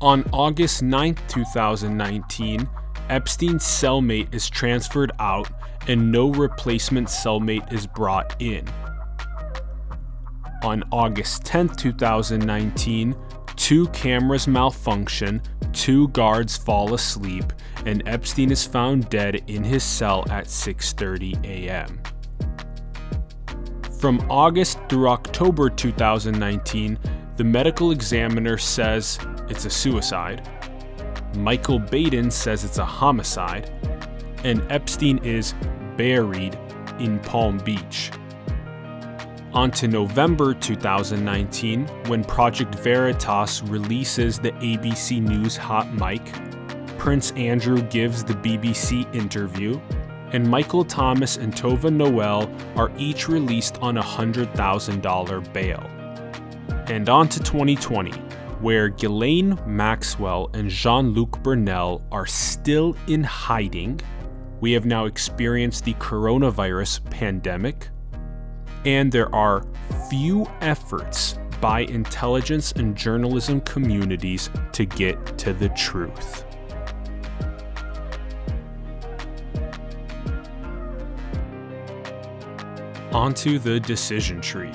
[0.02, 2.70] On August 9, 2019,
[3.10, 5.50] Epstein's cellmate is transferred out
[5.88, 8.68] and no replacement cellmate is brought in.
[10.64, 13.16] On August 10, 2019,
[13.56, 15.42] two cameras malfunction,
[15.74, 17.52] two guards fall asleep,
[17.86, 22.02] and Epstein is found dead in his cell at 6:30 a.m.
[24.00, 27.00] From August through October 2019,
[27.38, 30.48] the medical examiner says it's a suicide.
[31.36, 33.70] Michael Baden says it's a homicide,
[34.44, 35.54] and Epstein is
[35.98, 36.58] buried
[37.00, 38.12] in Palm Beach.
[39.56, 46.22] On to November 2019, when Project Veritas releases the ABC News Hot Mic,
[46.98, 49.80] Prince Andrew gives the BBC interview,
[50.34, 55.80] and Michael Thomas and Tova Noel are each released on a $100,000 bail.
[56.94, 58.12] And on to 2020,
[58.60, 64.02] where Ghislaine Maxwell and Jean Luc Brunel are still in hiding.
[64.60, 67.88] We have now experienced the coronavirus pandemic,
[68.86, 69.64] and there are
[70.10, 76.46] few efforts by intelligence and journalism communities to get to the truth.
[83.12, 84.72] Onto the decision tree.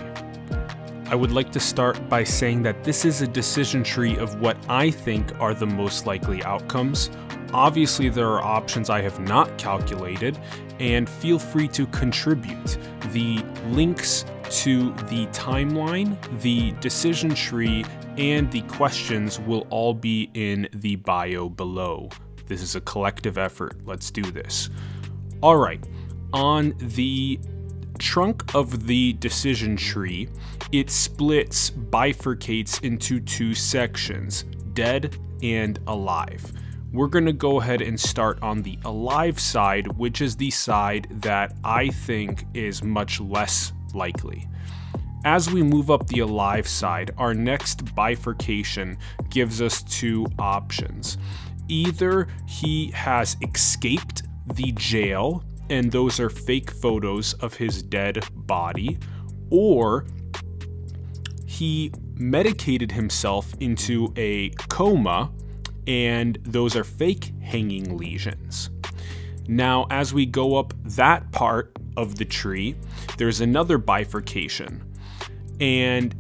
[1.07, 4.57] I would like to start by saying that this is a decision tree of what
[4.69, 7.11] I think are the most likely outcomes.
[7.53, 10.39] Obviously, there are options I have not calculated,
[10.79, 12.79] and feel free to contribute.
[13.13, 17.85] The links to the timeline, the decision tree,
[18.17, 22.09] and the questions will all be in the bio below.
[22.47, 23.77] This is a collective effort.
[23.85, 24.71] Let's do this.
[25.43, 25.85] All right,
[26.33, 27.41] on the
[27.99, 30.29] trunk of the decision tree,
[30.73, 36.53] it splits, bifurcates into two sections dead and alive.
[36.93, 41.55] We're to go ahead and start on the alive side, which is the side that
[41.63, 44.49] I think is much less likely.
[45.25, 51.17] As we move up the alive side, our next bifurcation gives us two options.
[51.69, 54.25] Either he has escaped
[54.55, 58.99] the jail, and those are fake photos of his dead body,
[59.51, 60.07] or
[61.47, 65.31] he medicated himself into a coma,
[65.87, 68.71] and those are fake hanging lesions.
[69.49, 72.77] Now, as we go up that part of the tree,
[73.19, 74.85] there's another bifurcation
[75.61, 76.15] and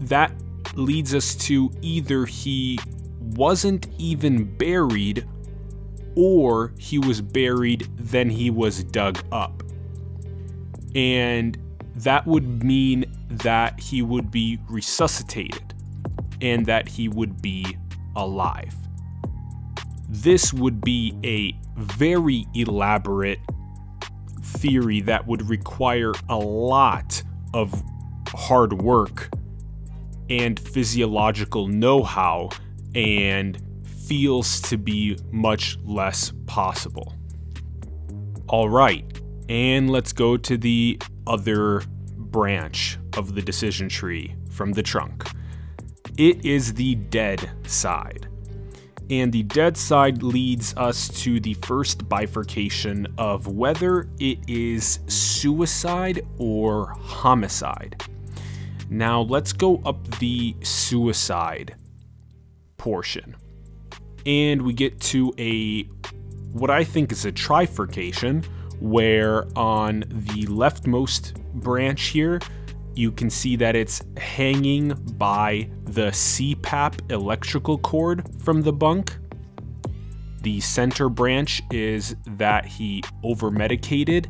[0.00, 0.32] that
[0.74, 2.78] leads us to either he
[3.20, 5.26] wasn't even buried
[6.14, 9.62] or he was buried, then he was dug up.
[10.94, 11.58] And
[11.96, 15.74] that would mean that he would be resuscitated
[16.42, 17.78] and that he would be
[18.14, 18.74] alive.
[20.14, 23.38] This would be a very elaborate
[24.42, 27.22] theory that would require a lot
[27.54, 27.82] of
[28.28, 29.30] hard work
[30.28, 32.50] and physiological know how
[32.94, 33.58] and
[34.06, 37.14] feels to be much less possible.
[38.48, 41.84] All right, and let's go to the other
[42.18, 45.26] branch of the decision tree from the trunk.
[46.18, 48.28] It is the dead side.
[49.10, 56.26] And the dead side leads us to the first bifurcation of whether it is suicide
[56.38, 58.02] or homicide.
[58.88, 61.74] Now let's go up the suicide
[62.76, 63.36] portion.
[64.24, 65.84] And we get to a
[66.52, 68.44] what I think is a trifurcation
[68.80, 72.40] where on the leftmost branch here
[72.94, 79.16] you can see that it's hanging by the CPAP electrical cord from the bunk.
[80.42, 84.28] The center branch is that he over medicated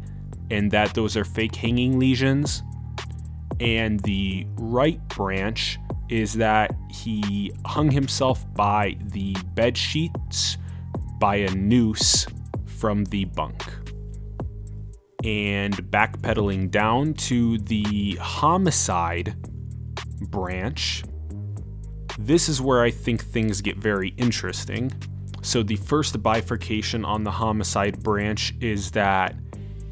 [0.51, 2.63] and that those are fake hanging lesions
[3.61, 10.59] and the right branch is that he hung himself by the bed sheets
[11.19, 12.27] by a noose
[12.67, 13.82] from the bunk.
[15.25, 19.37] And backpedaling down to the homicide
[20.21, 21.05] branch,
[22.19, 24.93] this is where I think things get very interesting.
[25.43, 29.35] So, the first bifurcation on the homicide branch is that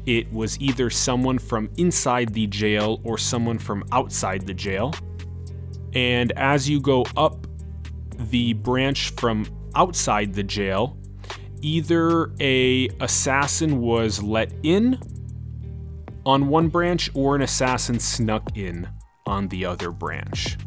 [0.05, 4.93] it was either someone from inside the jail or someone from outside the jail.
[5.93, 7.47] And as you go up
[8.29, 10.97] the branch from outside the jail,
[11.61, 14.99] either a assassin was let in
[16.25, 18.87] on one branch or an assassin snuck in
[19.25, 20.57] on the other branch.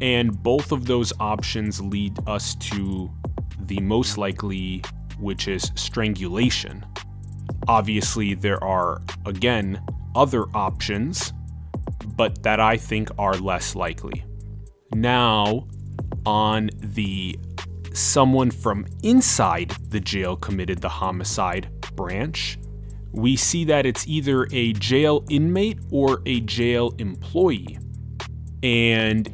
[0.00, 3.10] And both of those options lead us to
[3.60, 4.82] the most likely,
[5.18, 6.86] which is strangulation.
[7.66, 9.82] Obviously, there are, again,
[10.14, 11.32] other options,
[12.16, 14.24] but that I think are less likely.
[14.94, 15.66] Now,
[16.24, 17.38] on the
[17.92, 22.58] someone from inside the jail committed the homicide branch,
[23.12, 27.78] we see that it's either a jail inmate or a jail employee.
[28.62, 29.30] And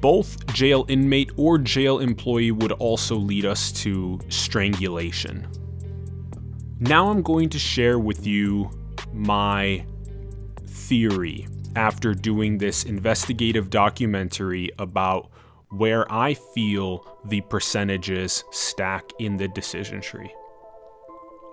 [0.00, 5.46] both jail inmate or jail employee would also lead us to strangulation.
[6.80, 8.70] Now I'm going to share with you
[9.12, 9.86] my
[10.66, 11.46] theory
[11.76, 15.30] after doing this investigative documentary about
[15.70, 20.32] where I feel the percentages stack in the decision tree.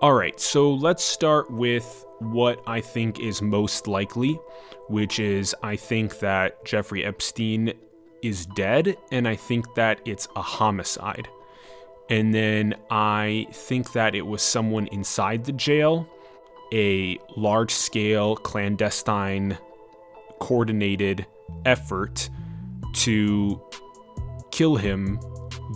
[0.02, 4.32] All right, so let's start with what I think is most likely,
[4.88, 7.72] which is I think that Jeffrey Epstein
[8.20, 11.28] is dead, and I think that it's a homicide.
[12.10, 16.08] And then I think that it was someone inside the jail,
[16.72, 19.56] a large scale, clandestine,
[20.40, 21.26] coordinated
[21.64, 22.28] effort
[22.94, 23.62] to
[24.50, 25.20] kill him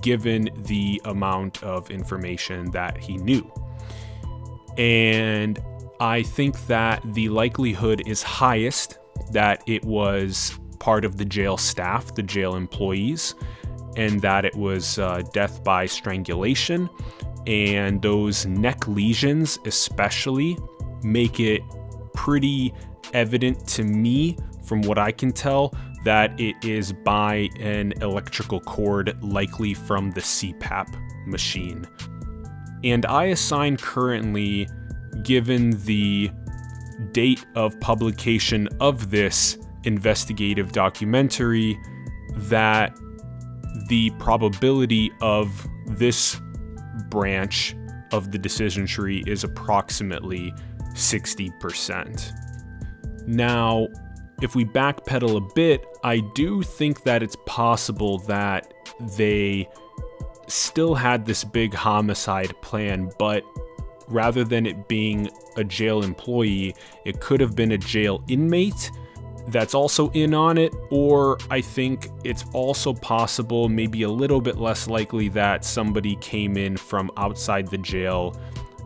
[0.03, 3.49] given the amount of information that he knew.
[4.79, 5.59] And
[6.01, 8.99] I think that the likelihood is highest
[9.33, 13.35] that it was part of the jail staff, the jail employees,
[13.97, 16.91] and that it was uh, death by strangulation.
[17.47, 20.59] And those neck lesions, especially,
[21.03, 21.62] make it
[22.14, 22.74] pretty
[23.14, 25.74] evident to me, from what I can tell,
[26.05, 31.87] that it is by an electrical cord, likely from the CPAP machine.
[32.87, 34.68] And I assign currently,
[35.24, 36.30] given the
[37.11, 41.76] date of publication of this investigative documentary
[42.34, 42.97] that
[43.89, 46.41] the probability of this
[47.09, 47.74] branch
[48.12, 50.55] of the decision tree is approximately
[50.93, 52.32] 60%.
[53.26, 53.89] Now,
[54.43, 58.72] if we backpedal a bit, I do think that it's possible that
[59.16, 59.68] they
[60.47, 63.44] still had this big homicide plan, but
[64.09, 66.74] rather than it being a jail employee,
[67.05, 68.90] it could have been a jail inmate
[69.49, 74.59] that's also in on it, or I think it's also possible, maybe a little bit
[74.59, 78.36] less likely, that somebody came in from outside the jail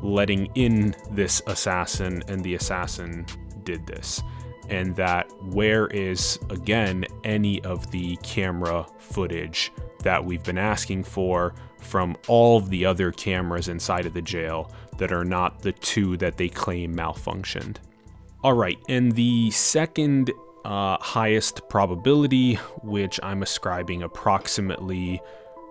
[0.03, 3.27] letting in this assassin and the assassin
[3.65, 4.23] did this.
[4.69, 11.55] And that where is, again, any of the camera footage that we've been asking for
[11.79, 16.17] from all of the other cameras inside of the jail that are not the two
[16.19, 17.77] that they claim malfunctioned.
[18.43, 20.31] All right, and the second
[20.65, 25.21] uh, highest probability, which I'm ascribing approximately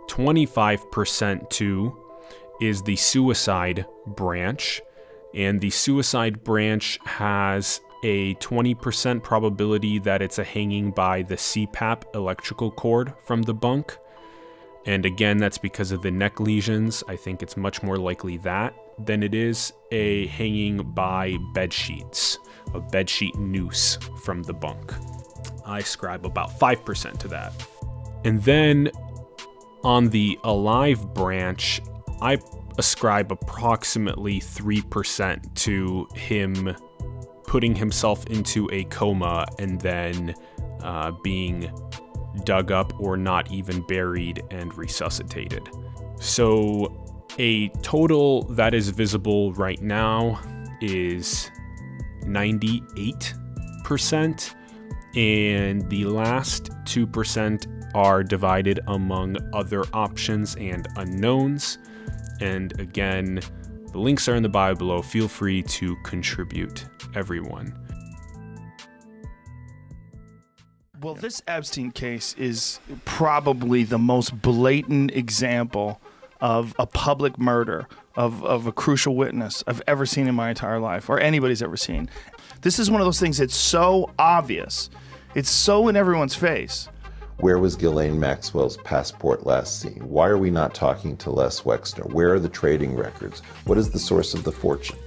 [0.08, 1.98] 25% to,
[2.62, 4.82] is the suicide branch.
[5.34, 12.16] And the suicide branch has a 20% probability that it's a hanging by the CPAP
[12.16, 13.98] electrical cord from the bunk.
[14.90, 17.04] And again, that's because of the neck lesions.
[17.08, 22.40] I think it's much more likely that than it is a hanging by bed sheets,
[22.74, 24.92] a bed sheet noose from the bunk.
[25.64, 27.54] I ascribe about 5% to that.
[28.26, 28.90] And then
[29.84, 31.82] on the alive branch,
[32.20, 32.40] I
[32.80, 36.76] ascribe approximately 3% to him
[37.44, 40.34] putting himself into a coma and then
[40.82, 41.72] uh, being
[42.46, 45.68] dug up or not even buried and resuscitated.
[46.20, 47.06] So,
[47.38, 50.42] a total that is visible right now
[50.82, 51.50] is
[52.24, 54.56] 98%,
[55.16, 61.78] and the last 2% are divided among other options and unknowns.
[62.42, 63.40] And again,
[63.92, 65.02] the links are in the bio below.
[65.02, 66.86] Feel free to contribute,
[67.16, 67.74] everyone.
[71.02, 76.02] Well, this Epstein case is probably the most blatant example
[76.42, 77.88] of a public murder
[78.18, 81.78] of, of a crucial witness I've ever seen in my entire life, or anybody's ever
[81.78, 82.10] seen.
[82.64, 84.90] This is one of those things that's so obvious,
[85.36, 86.90] it's so in everyone's face.
[87.38, 90.00] Where was Ghislaine Maxwell's passport last seen?
[90.00, 92.12] Why are we not talking to Les Wexner?
[92.12, 93.40] Where are the trading records?
[93.64, 95.00] What is the source of the fortune?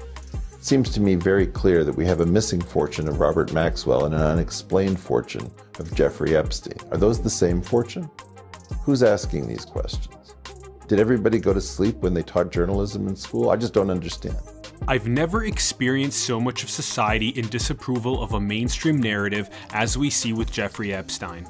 [0.62, 4.04] It seems to me very clear that we have a missing fortune of Robert Maxwell
[4.04, 5.50] and an unexplained fortune
[5.80, 6.78] of Jeffrey Epstein.
[6.92, 8.08] Are those the same fortune?
[8.84, 10.36] Who's asking these questions?
[10.86, 13.50] Did everybody go to sleep when they taught journalism in school?
[13.50, 14.36] I just don't understand.
[14.86, 20.10] I've never experienced so much of society in disapproval of a mainstream narrative as we
[20.10, 21.44] see with Jeffrey Epstein.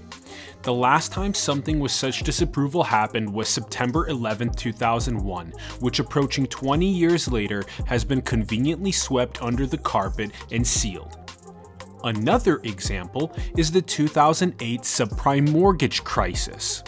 [0.62, 6.86] The last time something with such disapproval happened was September 11, 2001, which approaching 20
[6.86, 11.16] years later has been conveniently swept under the carpet and sealed.
[12.04, 16.84] Another example is the 2008 subprime mortgage crisis.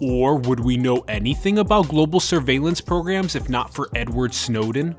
[0.00, 4.96] Or would we know anything about global surveillance programs if not for Edward Snowden?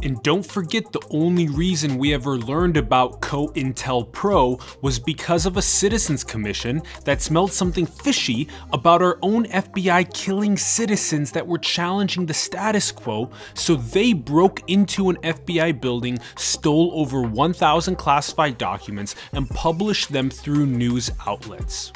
[0.00, 5.62] And don't forget the only reason we ever learned about COINTELPRO was because of a
[5.62, 12.26] citizens commission that smelled something fishy about our own FBI killing citizens that were challenging
[12.26, 19.16] the status quo, so they broke into an FBI building, stole over 1,000 classified documents,
[19.32, 21.92] and published them through news outlets.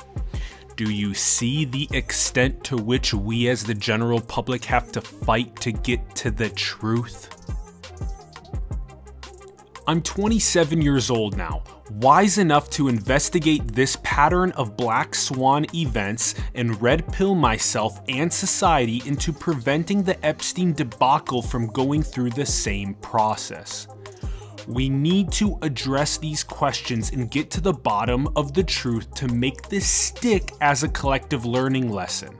[0.74, 5.55] Do you see the extent to which we as the general public have to fight
[5.61, 7.28] to get to the truth?
[9.89, 16.37] I'm 27 years old now, wise enough to investigate this pattern of black swan events
[16.55, 22.47] and red pill myself and society into preventing the Epstein debacle from going through the
[22.47, 23.89] same process.
[24.68, 29.26] We need to address these questions and get to the bottom of the truth to
[29.26, 32.39] make this stick as a collective learning lesson.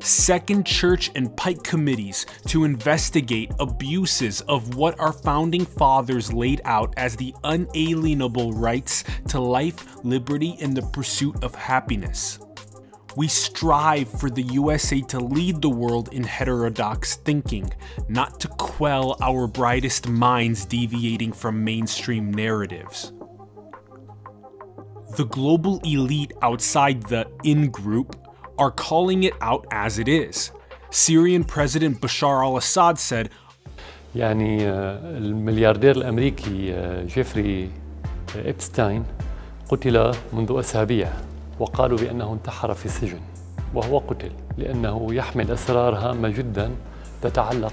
[0.00, 6.94] Second Church and Pike committees to investigate abuses of what our founding fathers laid out
[6.96, 12.38] as the unalienable rights to life, liberty, and the pursuit of happiness.
[13.16, 17.72] We strive for the USA to lead the world in heterodox thinking,
[18.08, 23.12] not to quell our brightest minds deviating from mainstream narratives.
[25.16, 28.14] The global elite outside the in group
[28.58, 30.50] are calling it out as it is.
[30.90, 33.28] Syrian President Bashar al Assad said,
[34.16, 34.68] يعني
[35.18, 36.74] الملياردير الأمريكي
[37.06, 37.70] جيفري
[38.36, 39.04] إبستاين
[39.68, 41.12] قتل منذ أسابيع
[41.60, 43.20] وقالوا بأنه انتحر في السجن
[43.74, 46.70] وهو قتل لأنه يحمل أسرار هامة جدا
[47.22, 47.72] تتعلق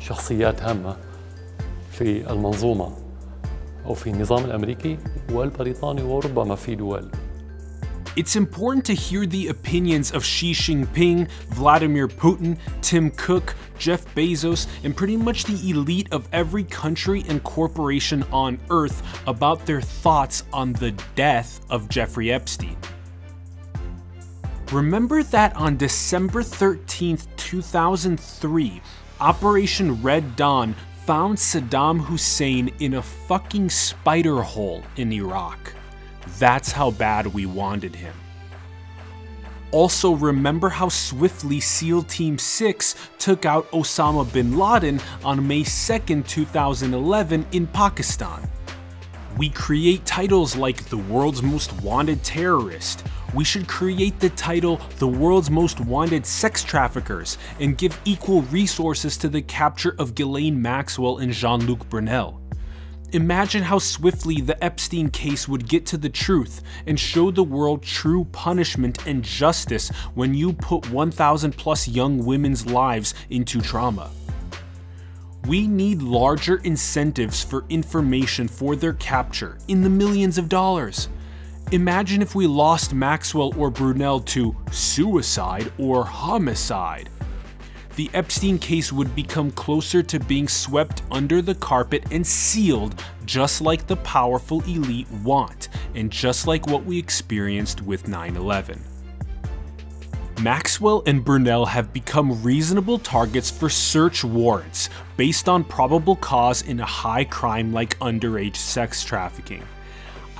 [0.00, 0.96] بشخصيات هامة
[1.90, 2.90] في المنظومة
[3.86, 4.98] أو في النظام الأمريكي
[5.32, 7.10] والبريطاني وربما في دول
[8.16, 14.66] It's important to hear the opinions of Xi Jinping, Vladimir Putin, Tim Cook, Jeff Bezos,
[14.82, 20.42] and pretty much the elite of every country and corporation on Earth about their thoughts
[20.52, 22.76] on the death of Jeffrey Epstein.
[24.72, 28.82] Remember that on December 13th, 2003,
[29.20, 30.74] Operation Red Dawn
[31.06, 35.74] found Saddam Hussein in a fucking spider hole in Iraq.
[36.38, 38.14] That's how bad we wanted him.
[39.72, 46.26] Also, remember how swiftly SEAL Team 6 took out Osama bin Laden on May 2nd,
[46.26, 48.50] 2011 in Pakistan.
[49.38, 53.04] We create titles like the world's most wanted terrorist.
[53.32, 59.16] We should create the title the world's most wanted sex traffickers and give equal resources
[59.18, 62.39] to the capture of Ghislaine Maxwell and Jean-Luc Brunel.
[63.12, 67.82] Imagine how swiftly the Epstein case would get to the truth and show the world
[67.82, 74.12] true punishment and justice when you put 1,000 plus young women's lives into trauma.
[75.48, 81.08] We need larger incentives for information for their capture in the millions of dollars.
[81.72, 87.08] Imagine if we lost Maxwell or Brunel to suicide or homicide
[88.00, 92.94] the Epstein case would become closer to being swept under the carpet and sealed
[93.26, 98.82] just like the powerful elite want, and just like what we experienced with 9 11.
[100.40, 104.88] Maxwell and Brunel have become reasonable targets for search warrants
[105.18, 109.62] based on probable cause in a high crime like underage sex trafficking.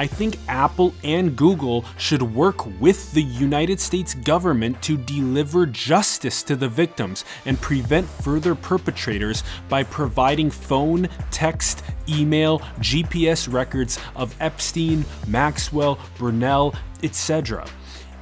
[0.01, 6.43] I think Apple and Google should work with the United States government to deliver justice
[6.45, 14.35] to the victims and prevent further perpetrators by providing phone, text, email, GPS records of
[14.41, 17.67] Epstein, Maxwell, Brunel, etc.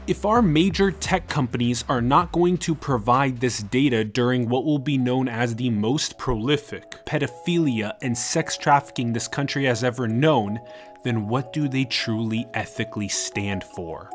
[0.08, 4.78] If our major tech companies are not going to provide this data during what will
[4.78, 10.60] be known as the most prolific pedophilia and sex trafficking this country has ever known,
[11.02, 14.10] then what do they truly ethically stand for?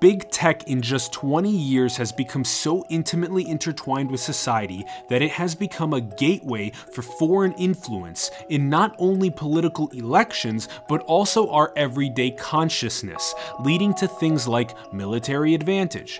[0.00, 5.30] Big tech in just 20 years has become so intimately intertwined with society that it
[5.30, 11.70] has become a gateway for foreign influence in not only political elections, but also our
[11.76, 16.18] everyday consciousness, leading to things like military advantage,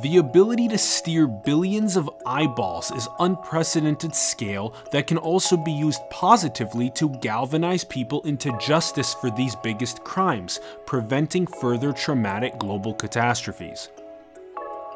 [0.00, 6.00] the ability to steer billions of eyeballs is unprecedented scale that can also be used
[6.08, 13.88] positively to galvanize people into justice for these biggest crimes, preventing further traumatic global catastrophes.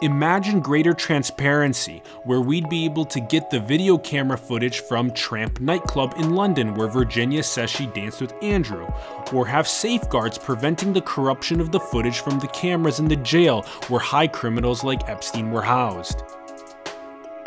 [0.02, 5.60] Imagine greater transparency, where we'd be able to get the video camera footage from Tramp
[5.60, 8.88] nightclub in London where Virginia says she danced with Andrew,
[9.32, 13.62] or have safeguards preventing the corruption of the footage from the cameras in the jail
[13.86, 16.24] where high criminals like Epstein were housed.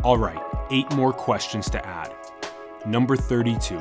[0.06, 0.40] Alright,
[0.72, 2.16] 8 more questions to add.
[2.86, 3.80] Number 32.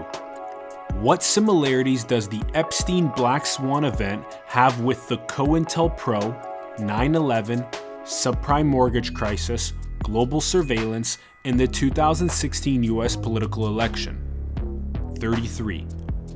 [0.95, 7.65] What similarities does the Epstein Black Swan event have with the COINTELPRO, 9 11,
[8.05, 14.21] subprime mortgage crisis, global surveillance, and the 2016 US political election.
[15.19, 15.87] 33.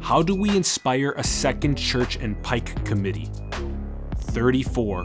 [0.00, 3.30] How do we inspire a second church and Pike committee?
[4.16, 5.04] 34.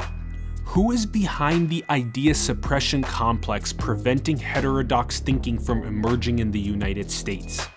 [0.66, 7.12] Who is behind the idea suppression complex preventing heterodox thinking from emerging in the United
[7.12, 7.68] States?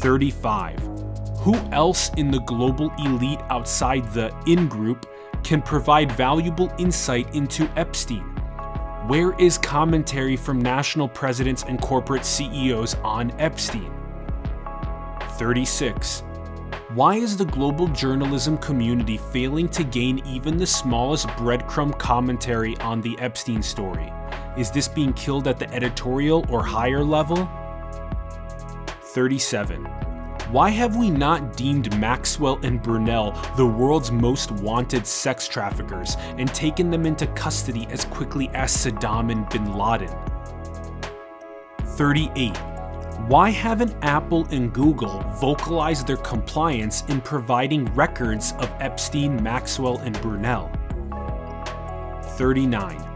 [0.00, 0.80] 35.
[1.38, 5.06] Who else in the global elite outside the in group
[5.44, 8.24] can provide valuable insight into Epstein.
[9.06, 13.92] Where is commentary from national presidents and corporate CEOs on Epstein?
[15.38, 16.24] 36.
[16.94, 23.00] Why is the global journalism community failing to gain even the smallest breadcrumb commentary on
[23.00, 24.12] the Epstein story?
[24.56, 27.48] Is this being killed at the editorial or higher level?
[29.00, 30.13] 37.
[30.50, 36.52] Why have we not deemed Maxwell and Brunel the world's most wanted sex traffickers and
[36.54, 40.14] taken them into custody as quickly as Saddam and bin Laden?
[41.96, 42.56] 38.
[43.26, 50.20] Why haven't Apple and Google vocalized their compliance in providing records of Epstein, Maxwell, and
[50.20, 50.70] Brunel?
[52.36, 53.13] 39.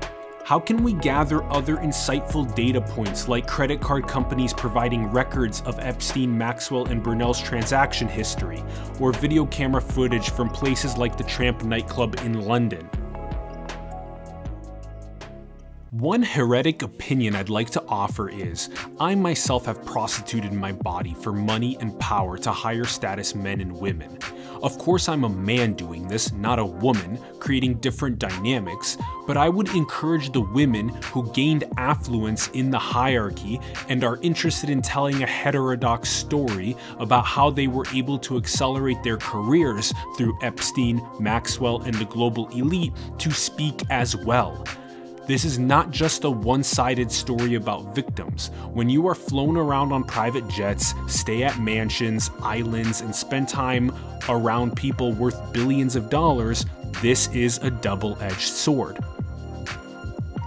[0.48, 5.78] How can we gather other insightful data points like credit card companies providing records of
[5.78, 8.64] Epstein, Maxwell, and Brunel's transaction history,
[8.98, 12.88] or video camera footage from places like the Tramp nightclub in London?
[15.90, 21.30] One heretic opinion I'd like to offer is I myself have prostituted my body for
[21.30, 24.18] money and power to higher status men and women.
[24.60, 29.48] Of course, I'm a man doing this, not a woman, creating different dynamics, but I
[29.48, 35.22] would encourage the women who gained affluence in the hierarchy and are interested in telling
[35.22, 41.82] a heterodox story about how they were able to accelerate their careers through Epstein, Maxwell,
[41.82, 44.64] and the global elite to speak as well.
[45.28, 48.50] This is not just a one sided story about victims.
[48.72, 53.92] When you are flown around on private jets, stay at mansions, islands, and spend time
[54.30, 56.64] around people worth billions of dollars,
[57.02, 58.96] this is a double edged sword.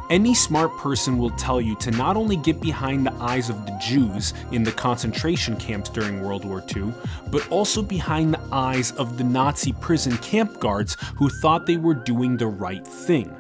[0.10, 3.80] Any smart person will tell you to not only get behind the eyes of the
[3.80, 6.92] Jews in the concentration camps during World War II,
[7.28, 11.94] but also behind the eyes of the Nazi prison camp guards who thought they were
[11.94, 13.32] doing the right thing.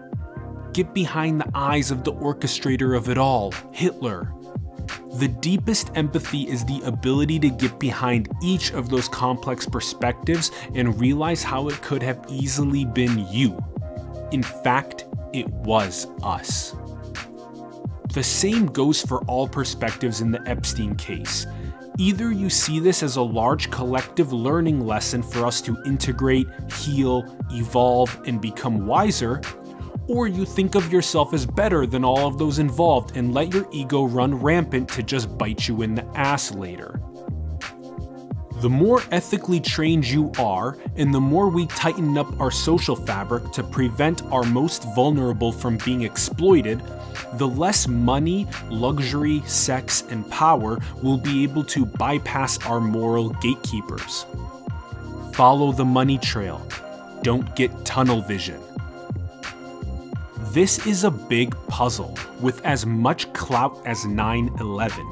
[0.73, 4.33] Get behind the eyes of the orchestrator of it all, Hitler.
[5.15, 10.97] The deepest empathy is the ability to get behind each of those complex perspectives and
[10.99, 13.61] realize how it could have easily been you.
[14.31, 16.73] In fact, it was us.
[18.13, 21.47] The same goes for all perspectives in the Epstein case.
[21.97, 27.25] Either you see this as a large collective learning lesson for us to integrate, heal,
[27.51, 29.41] evolve, and become wiser,
[30.07, 33.67] or you think of yourself as better than all of those involved and let your
[33.71, 36.99] ego run rampant to just bite you in the ass later.
[38.61, 43.51] The more ethically trained you are, and the more we tighten up our social fabric
[43.53, 46.79] to prevent our most vulnerable from being exploited,
[47.33, 54.27] the less money, luxury, sex, and power will be able to bypass our moral gatekeepers.
[55.33, 56.61] Follow the money trail.
[57.23, 58.61] Don't get tunnel vision.
[60.53, 65.07] This is a big puzzle with as much clout as 9 11.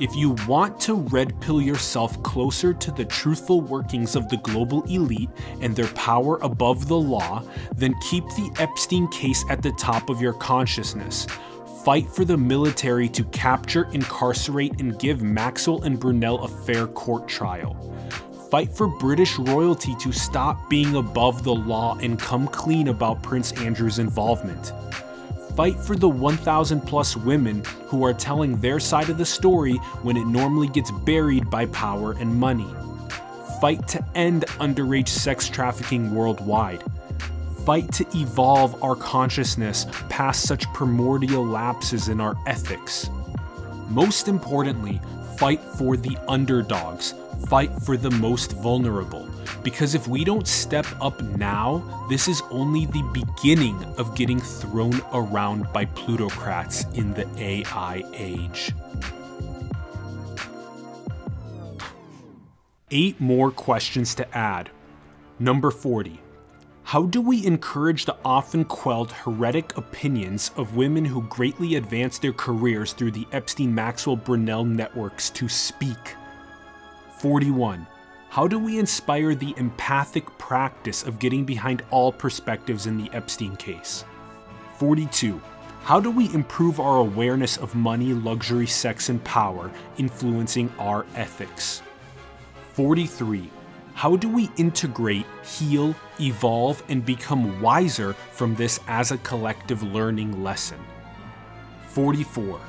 [0.00, 4.82] If you want to red pill yourself closer to the truthful workings of the global
[4.84, 5.28] elite
[5.60, 7.42] and their power above the law,
[7.76, 11.26] then keep the Epstein case at the top of your consciousness.
[11.84, 17.28] Fight for the military to capture, incarcerate, and give Maxwell and Brunel a fair court
[17.28, 17.76] trial
[18.54, 23.50] fight for British royalty to stop being above the law and come clean about Prince
[23.54, 24.72] Andrew's involvement.
[25.56, 29.74] Fight for the 1,000 plus women who are telling their side of the story
[30.04, 32.68] when it normally gets buried by power and money.
[33.60, 36.84] Fight to end underage sex trafficking worldwide.
[37.66, 43.10] Fight to evolve our consciousness past such primordial lapses in our ethics.
[43.88, 45.00] Most importantly,
[45.38, 47.14] fight for the underdogs,
[47.46, 49.28] fight for the most vulnerable.
[49.62, 55.00] Because if we don't step up now, this is only the beginning of getting thrown
[55.12, 58.72] around by plutocrats in the AI age.
[62.90, 64.70] Eight more questions to add.
[65.38, 66.20] Number 40.
[66.84, 72.34] How do we encourage the often quelled heretic opinions of women who greatly advance their
[72.34, 76.14] careers through the Epstein Maxwell Brunel networks to speak?
[77.24, 77.86] 41.
[78.28, 83.56] How do we inspire the empathic practice of getting behind all perspectives in the Epstein
[83.56, 84.04] case?
[84.76, 85.40] 42.
[85.84, 91.80] How do we improve our awareness of money, luxury, sex, and power influencing our ethics?
[92.74, 93.48] 43.
[93.94, 100.44] How do we integrate, heal, evolve, and become wiser from this as a collective learning
[100.44, 100.78] lesson?
[101.88, 102.60] 44.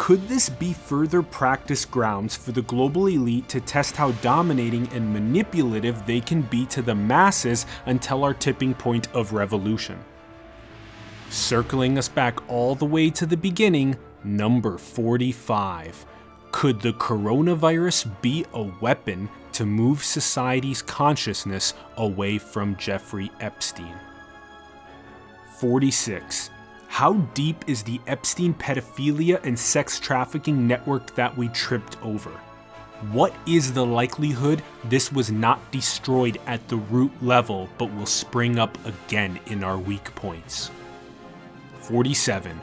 [0.00, 5.12] Could this be further practice grounds for the global elite to test how dominating and
[5.12, 9.98] manipulative they can be to the masses until our tipping point of revolution?
[11.28, 13.94] Circling us back all the way to the beginning,
[14.24, 16.06] number 45.
[16.50, 24.00] Could the coronavirus be a weapon to move society's consciousness away from Jeffrey Epstein?
[25.58, 26.48] 46.
[26.90, 32.30] How deep is the Epstein pedophilia and sex trafficking network that we tripped over?
[33.12, 38.58] What is the likelihood this was not destroyed at the root level but will spring
[38.58, 40.72] up again in our weak points?
[41.78, 42.60] 47.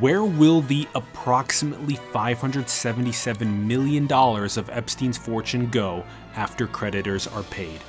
[0.00, 6.04] Where will the approximately $577 million of Epstein's fortune go
[6.36, 7.80] after creditors are paid?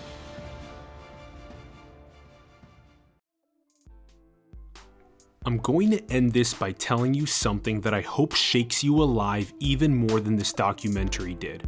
[5.46, 9.54] I'm going to end this by telling you something that I hope shakes you alive
[9.60, 11.68] even more than this documentary did.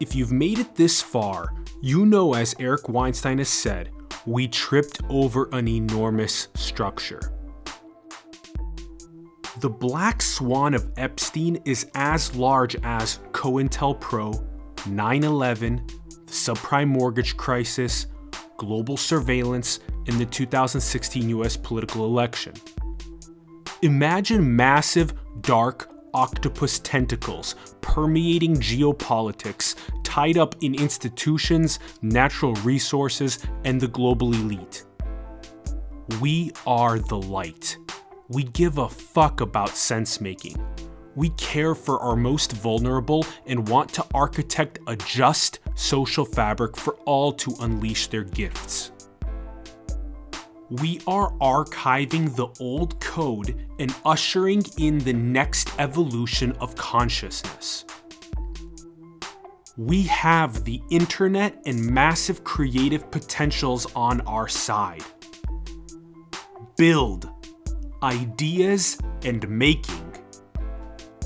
[0.00, 3.90] If you've made it this far, you know, as Eric Weinstein has said,
[4.26, 7.20] we tripped over an enormous structure.
[9.60, 14.44] The black swan of Epstein is as large as COINTELPRO,
[14.88, 18.08] 9 11, the subprime mortgage crisis,
[18.56, 22.54] global surveillance, and the 2016 US political election.
[23.82, 33.88] Imagine massive, dark octopus tentacles permeating geopolitics, tied up in institutions, natural resources, and the
[33.88, 34.84] global elite.
[36.20, 37.76] We are the light.
[38.28, 40.56] We give a fuck about sense making.
[41.14, 46.94] We care for our most vulnerable and want to architect a just social fabric for
[47.04, 48.92] all to unleash their gifts.
[50.82, 57.84] We are archiving the old code and ushering in the next evolution of consciousness.
[59.76, 65.04] We have the internet and massive creative potentials on our side.
[66.76, 67.30] Build,
[68.02, 70.12] ideas, and making.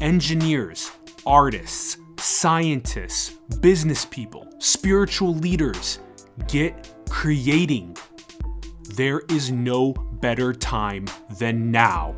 [0.02, 0.90] Engineers,
[1.24, 3.30] artists, scientists,
[3.60, 6.00] business people, spiritual leaders,
[6.48, 7.96] get creating.
[8.94, 11.06] There is no better time
[11.38, 12.14] than now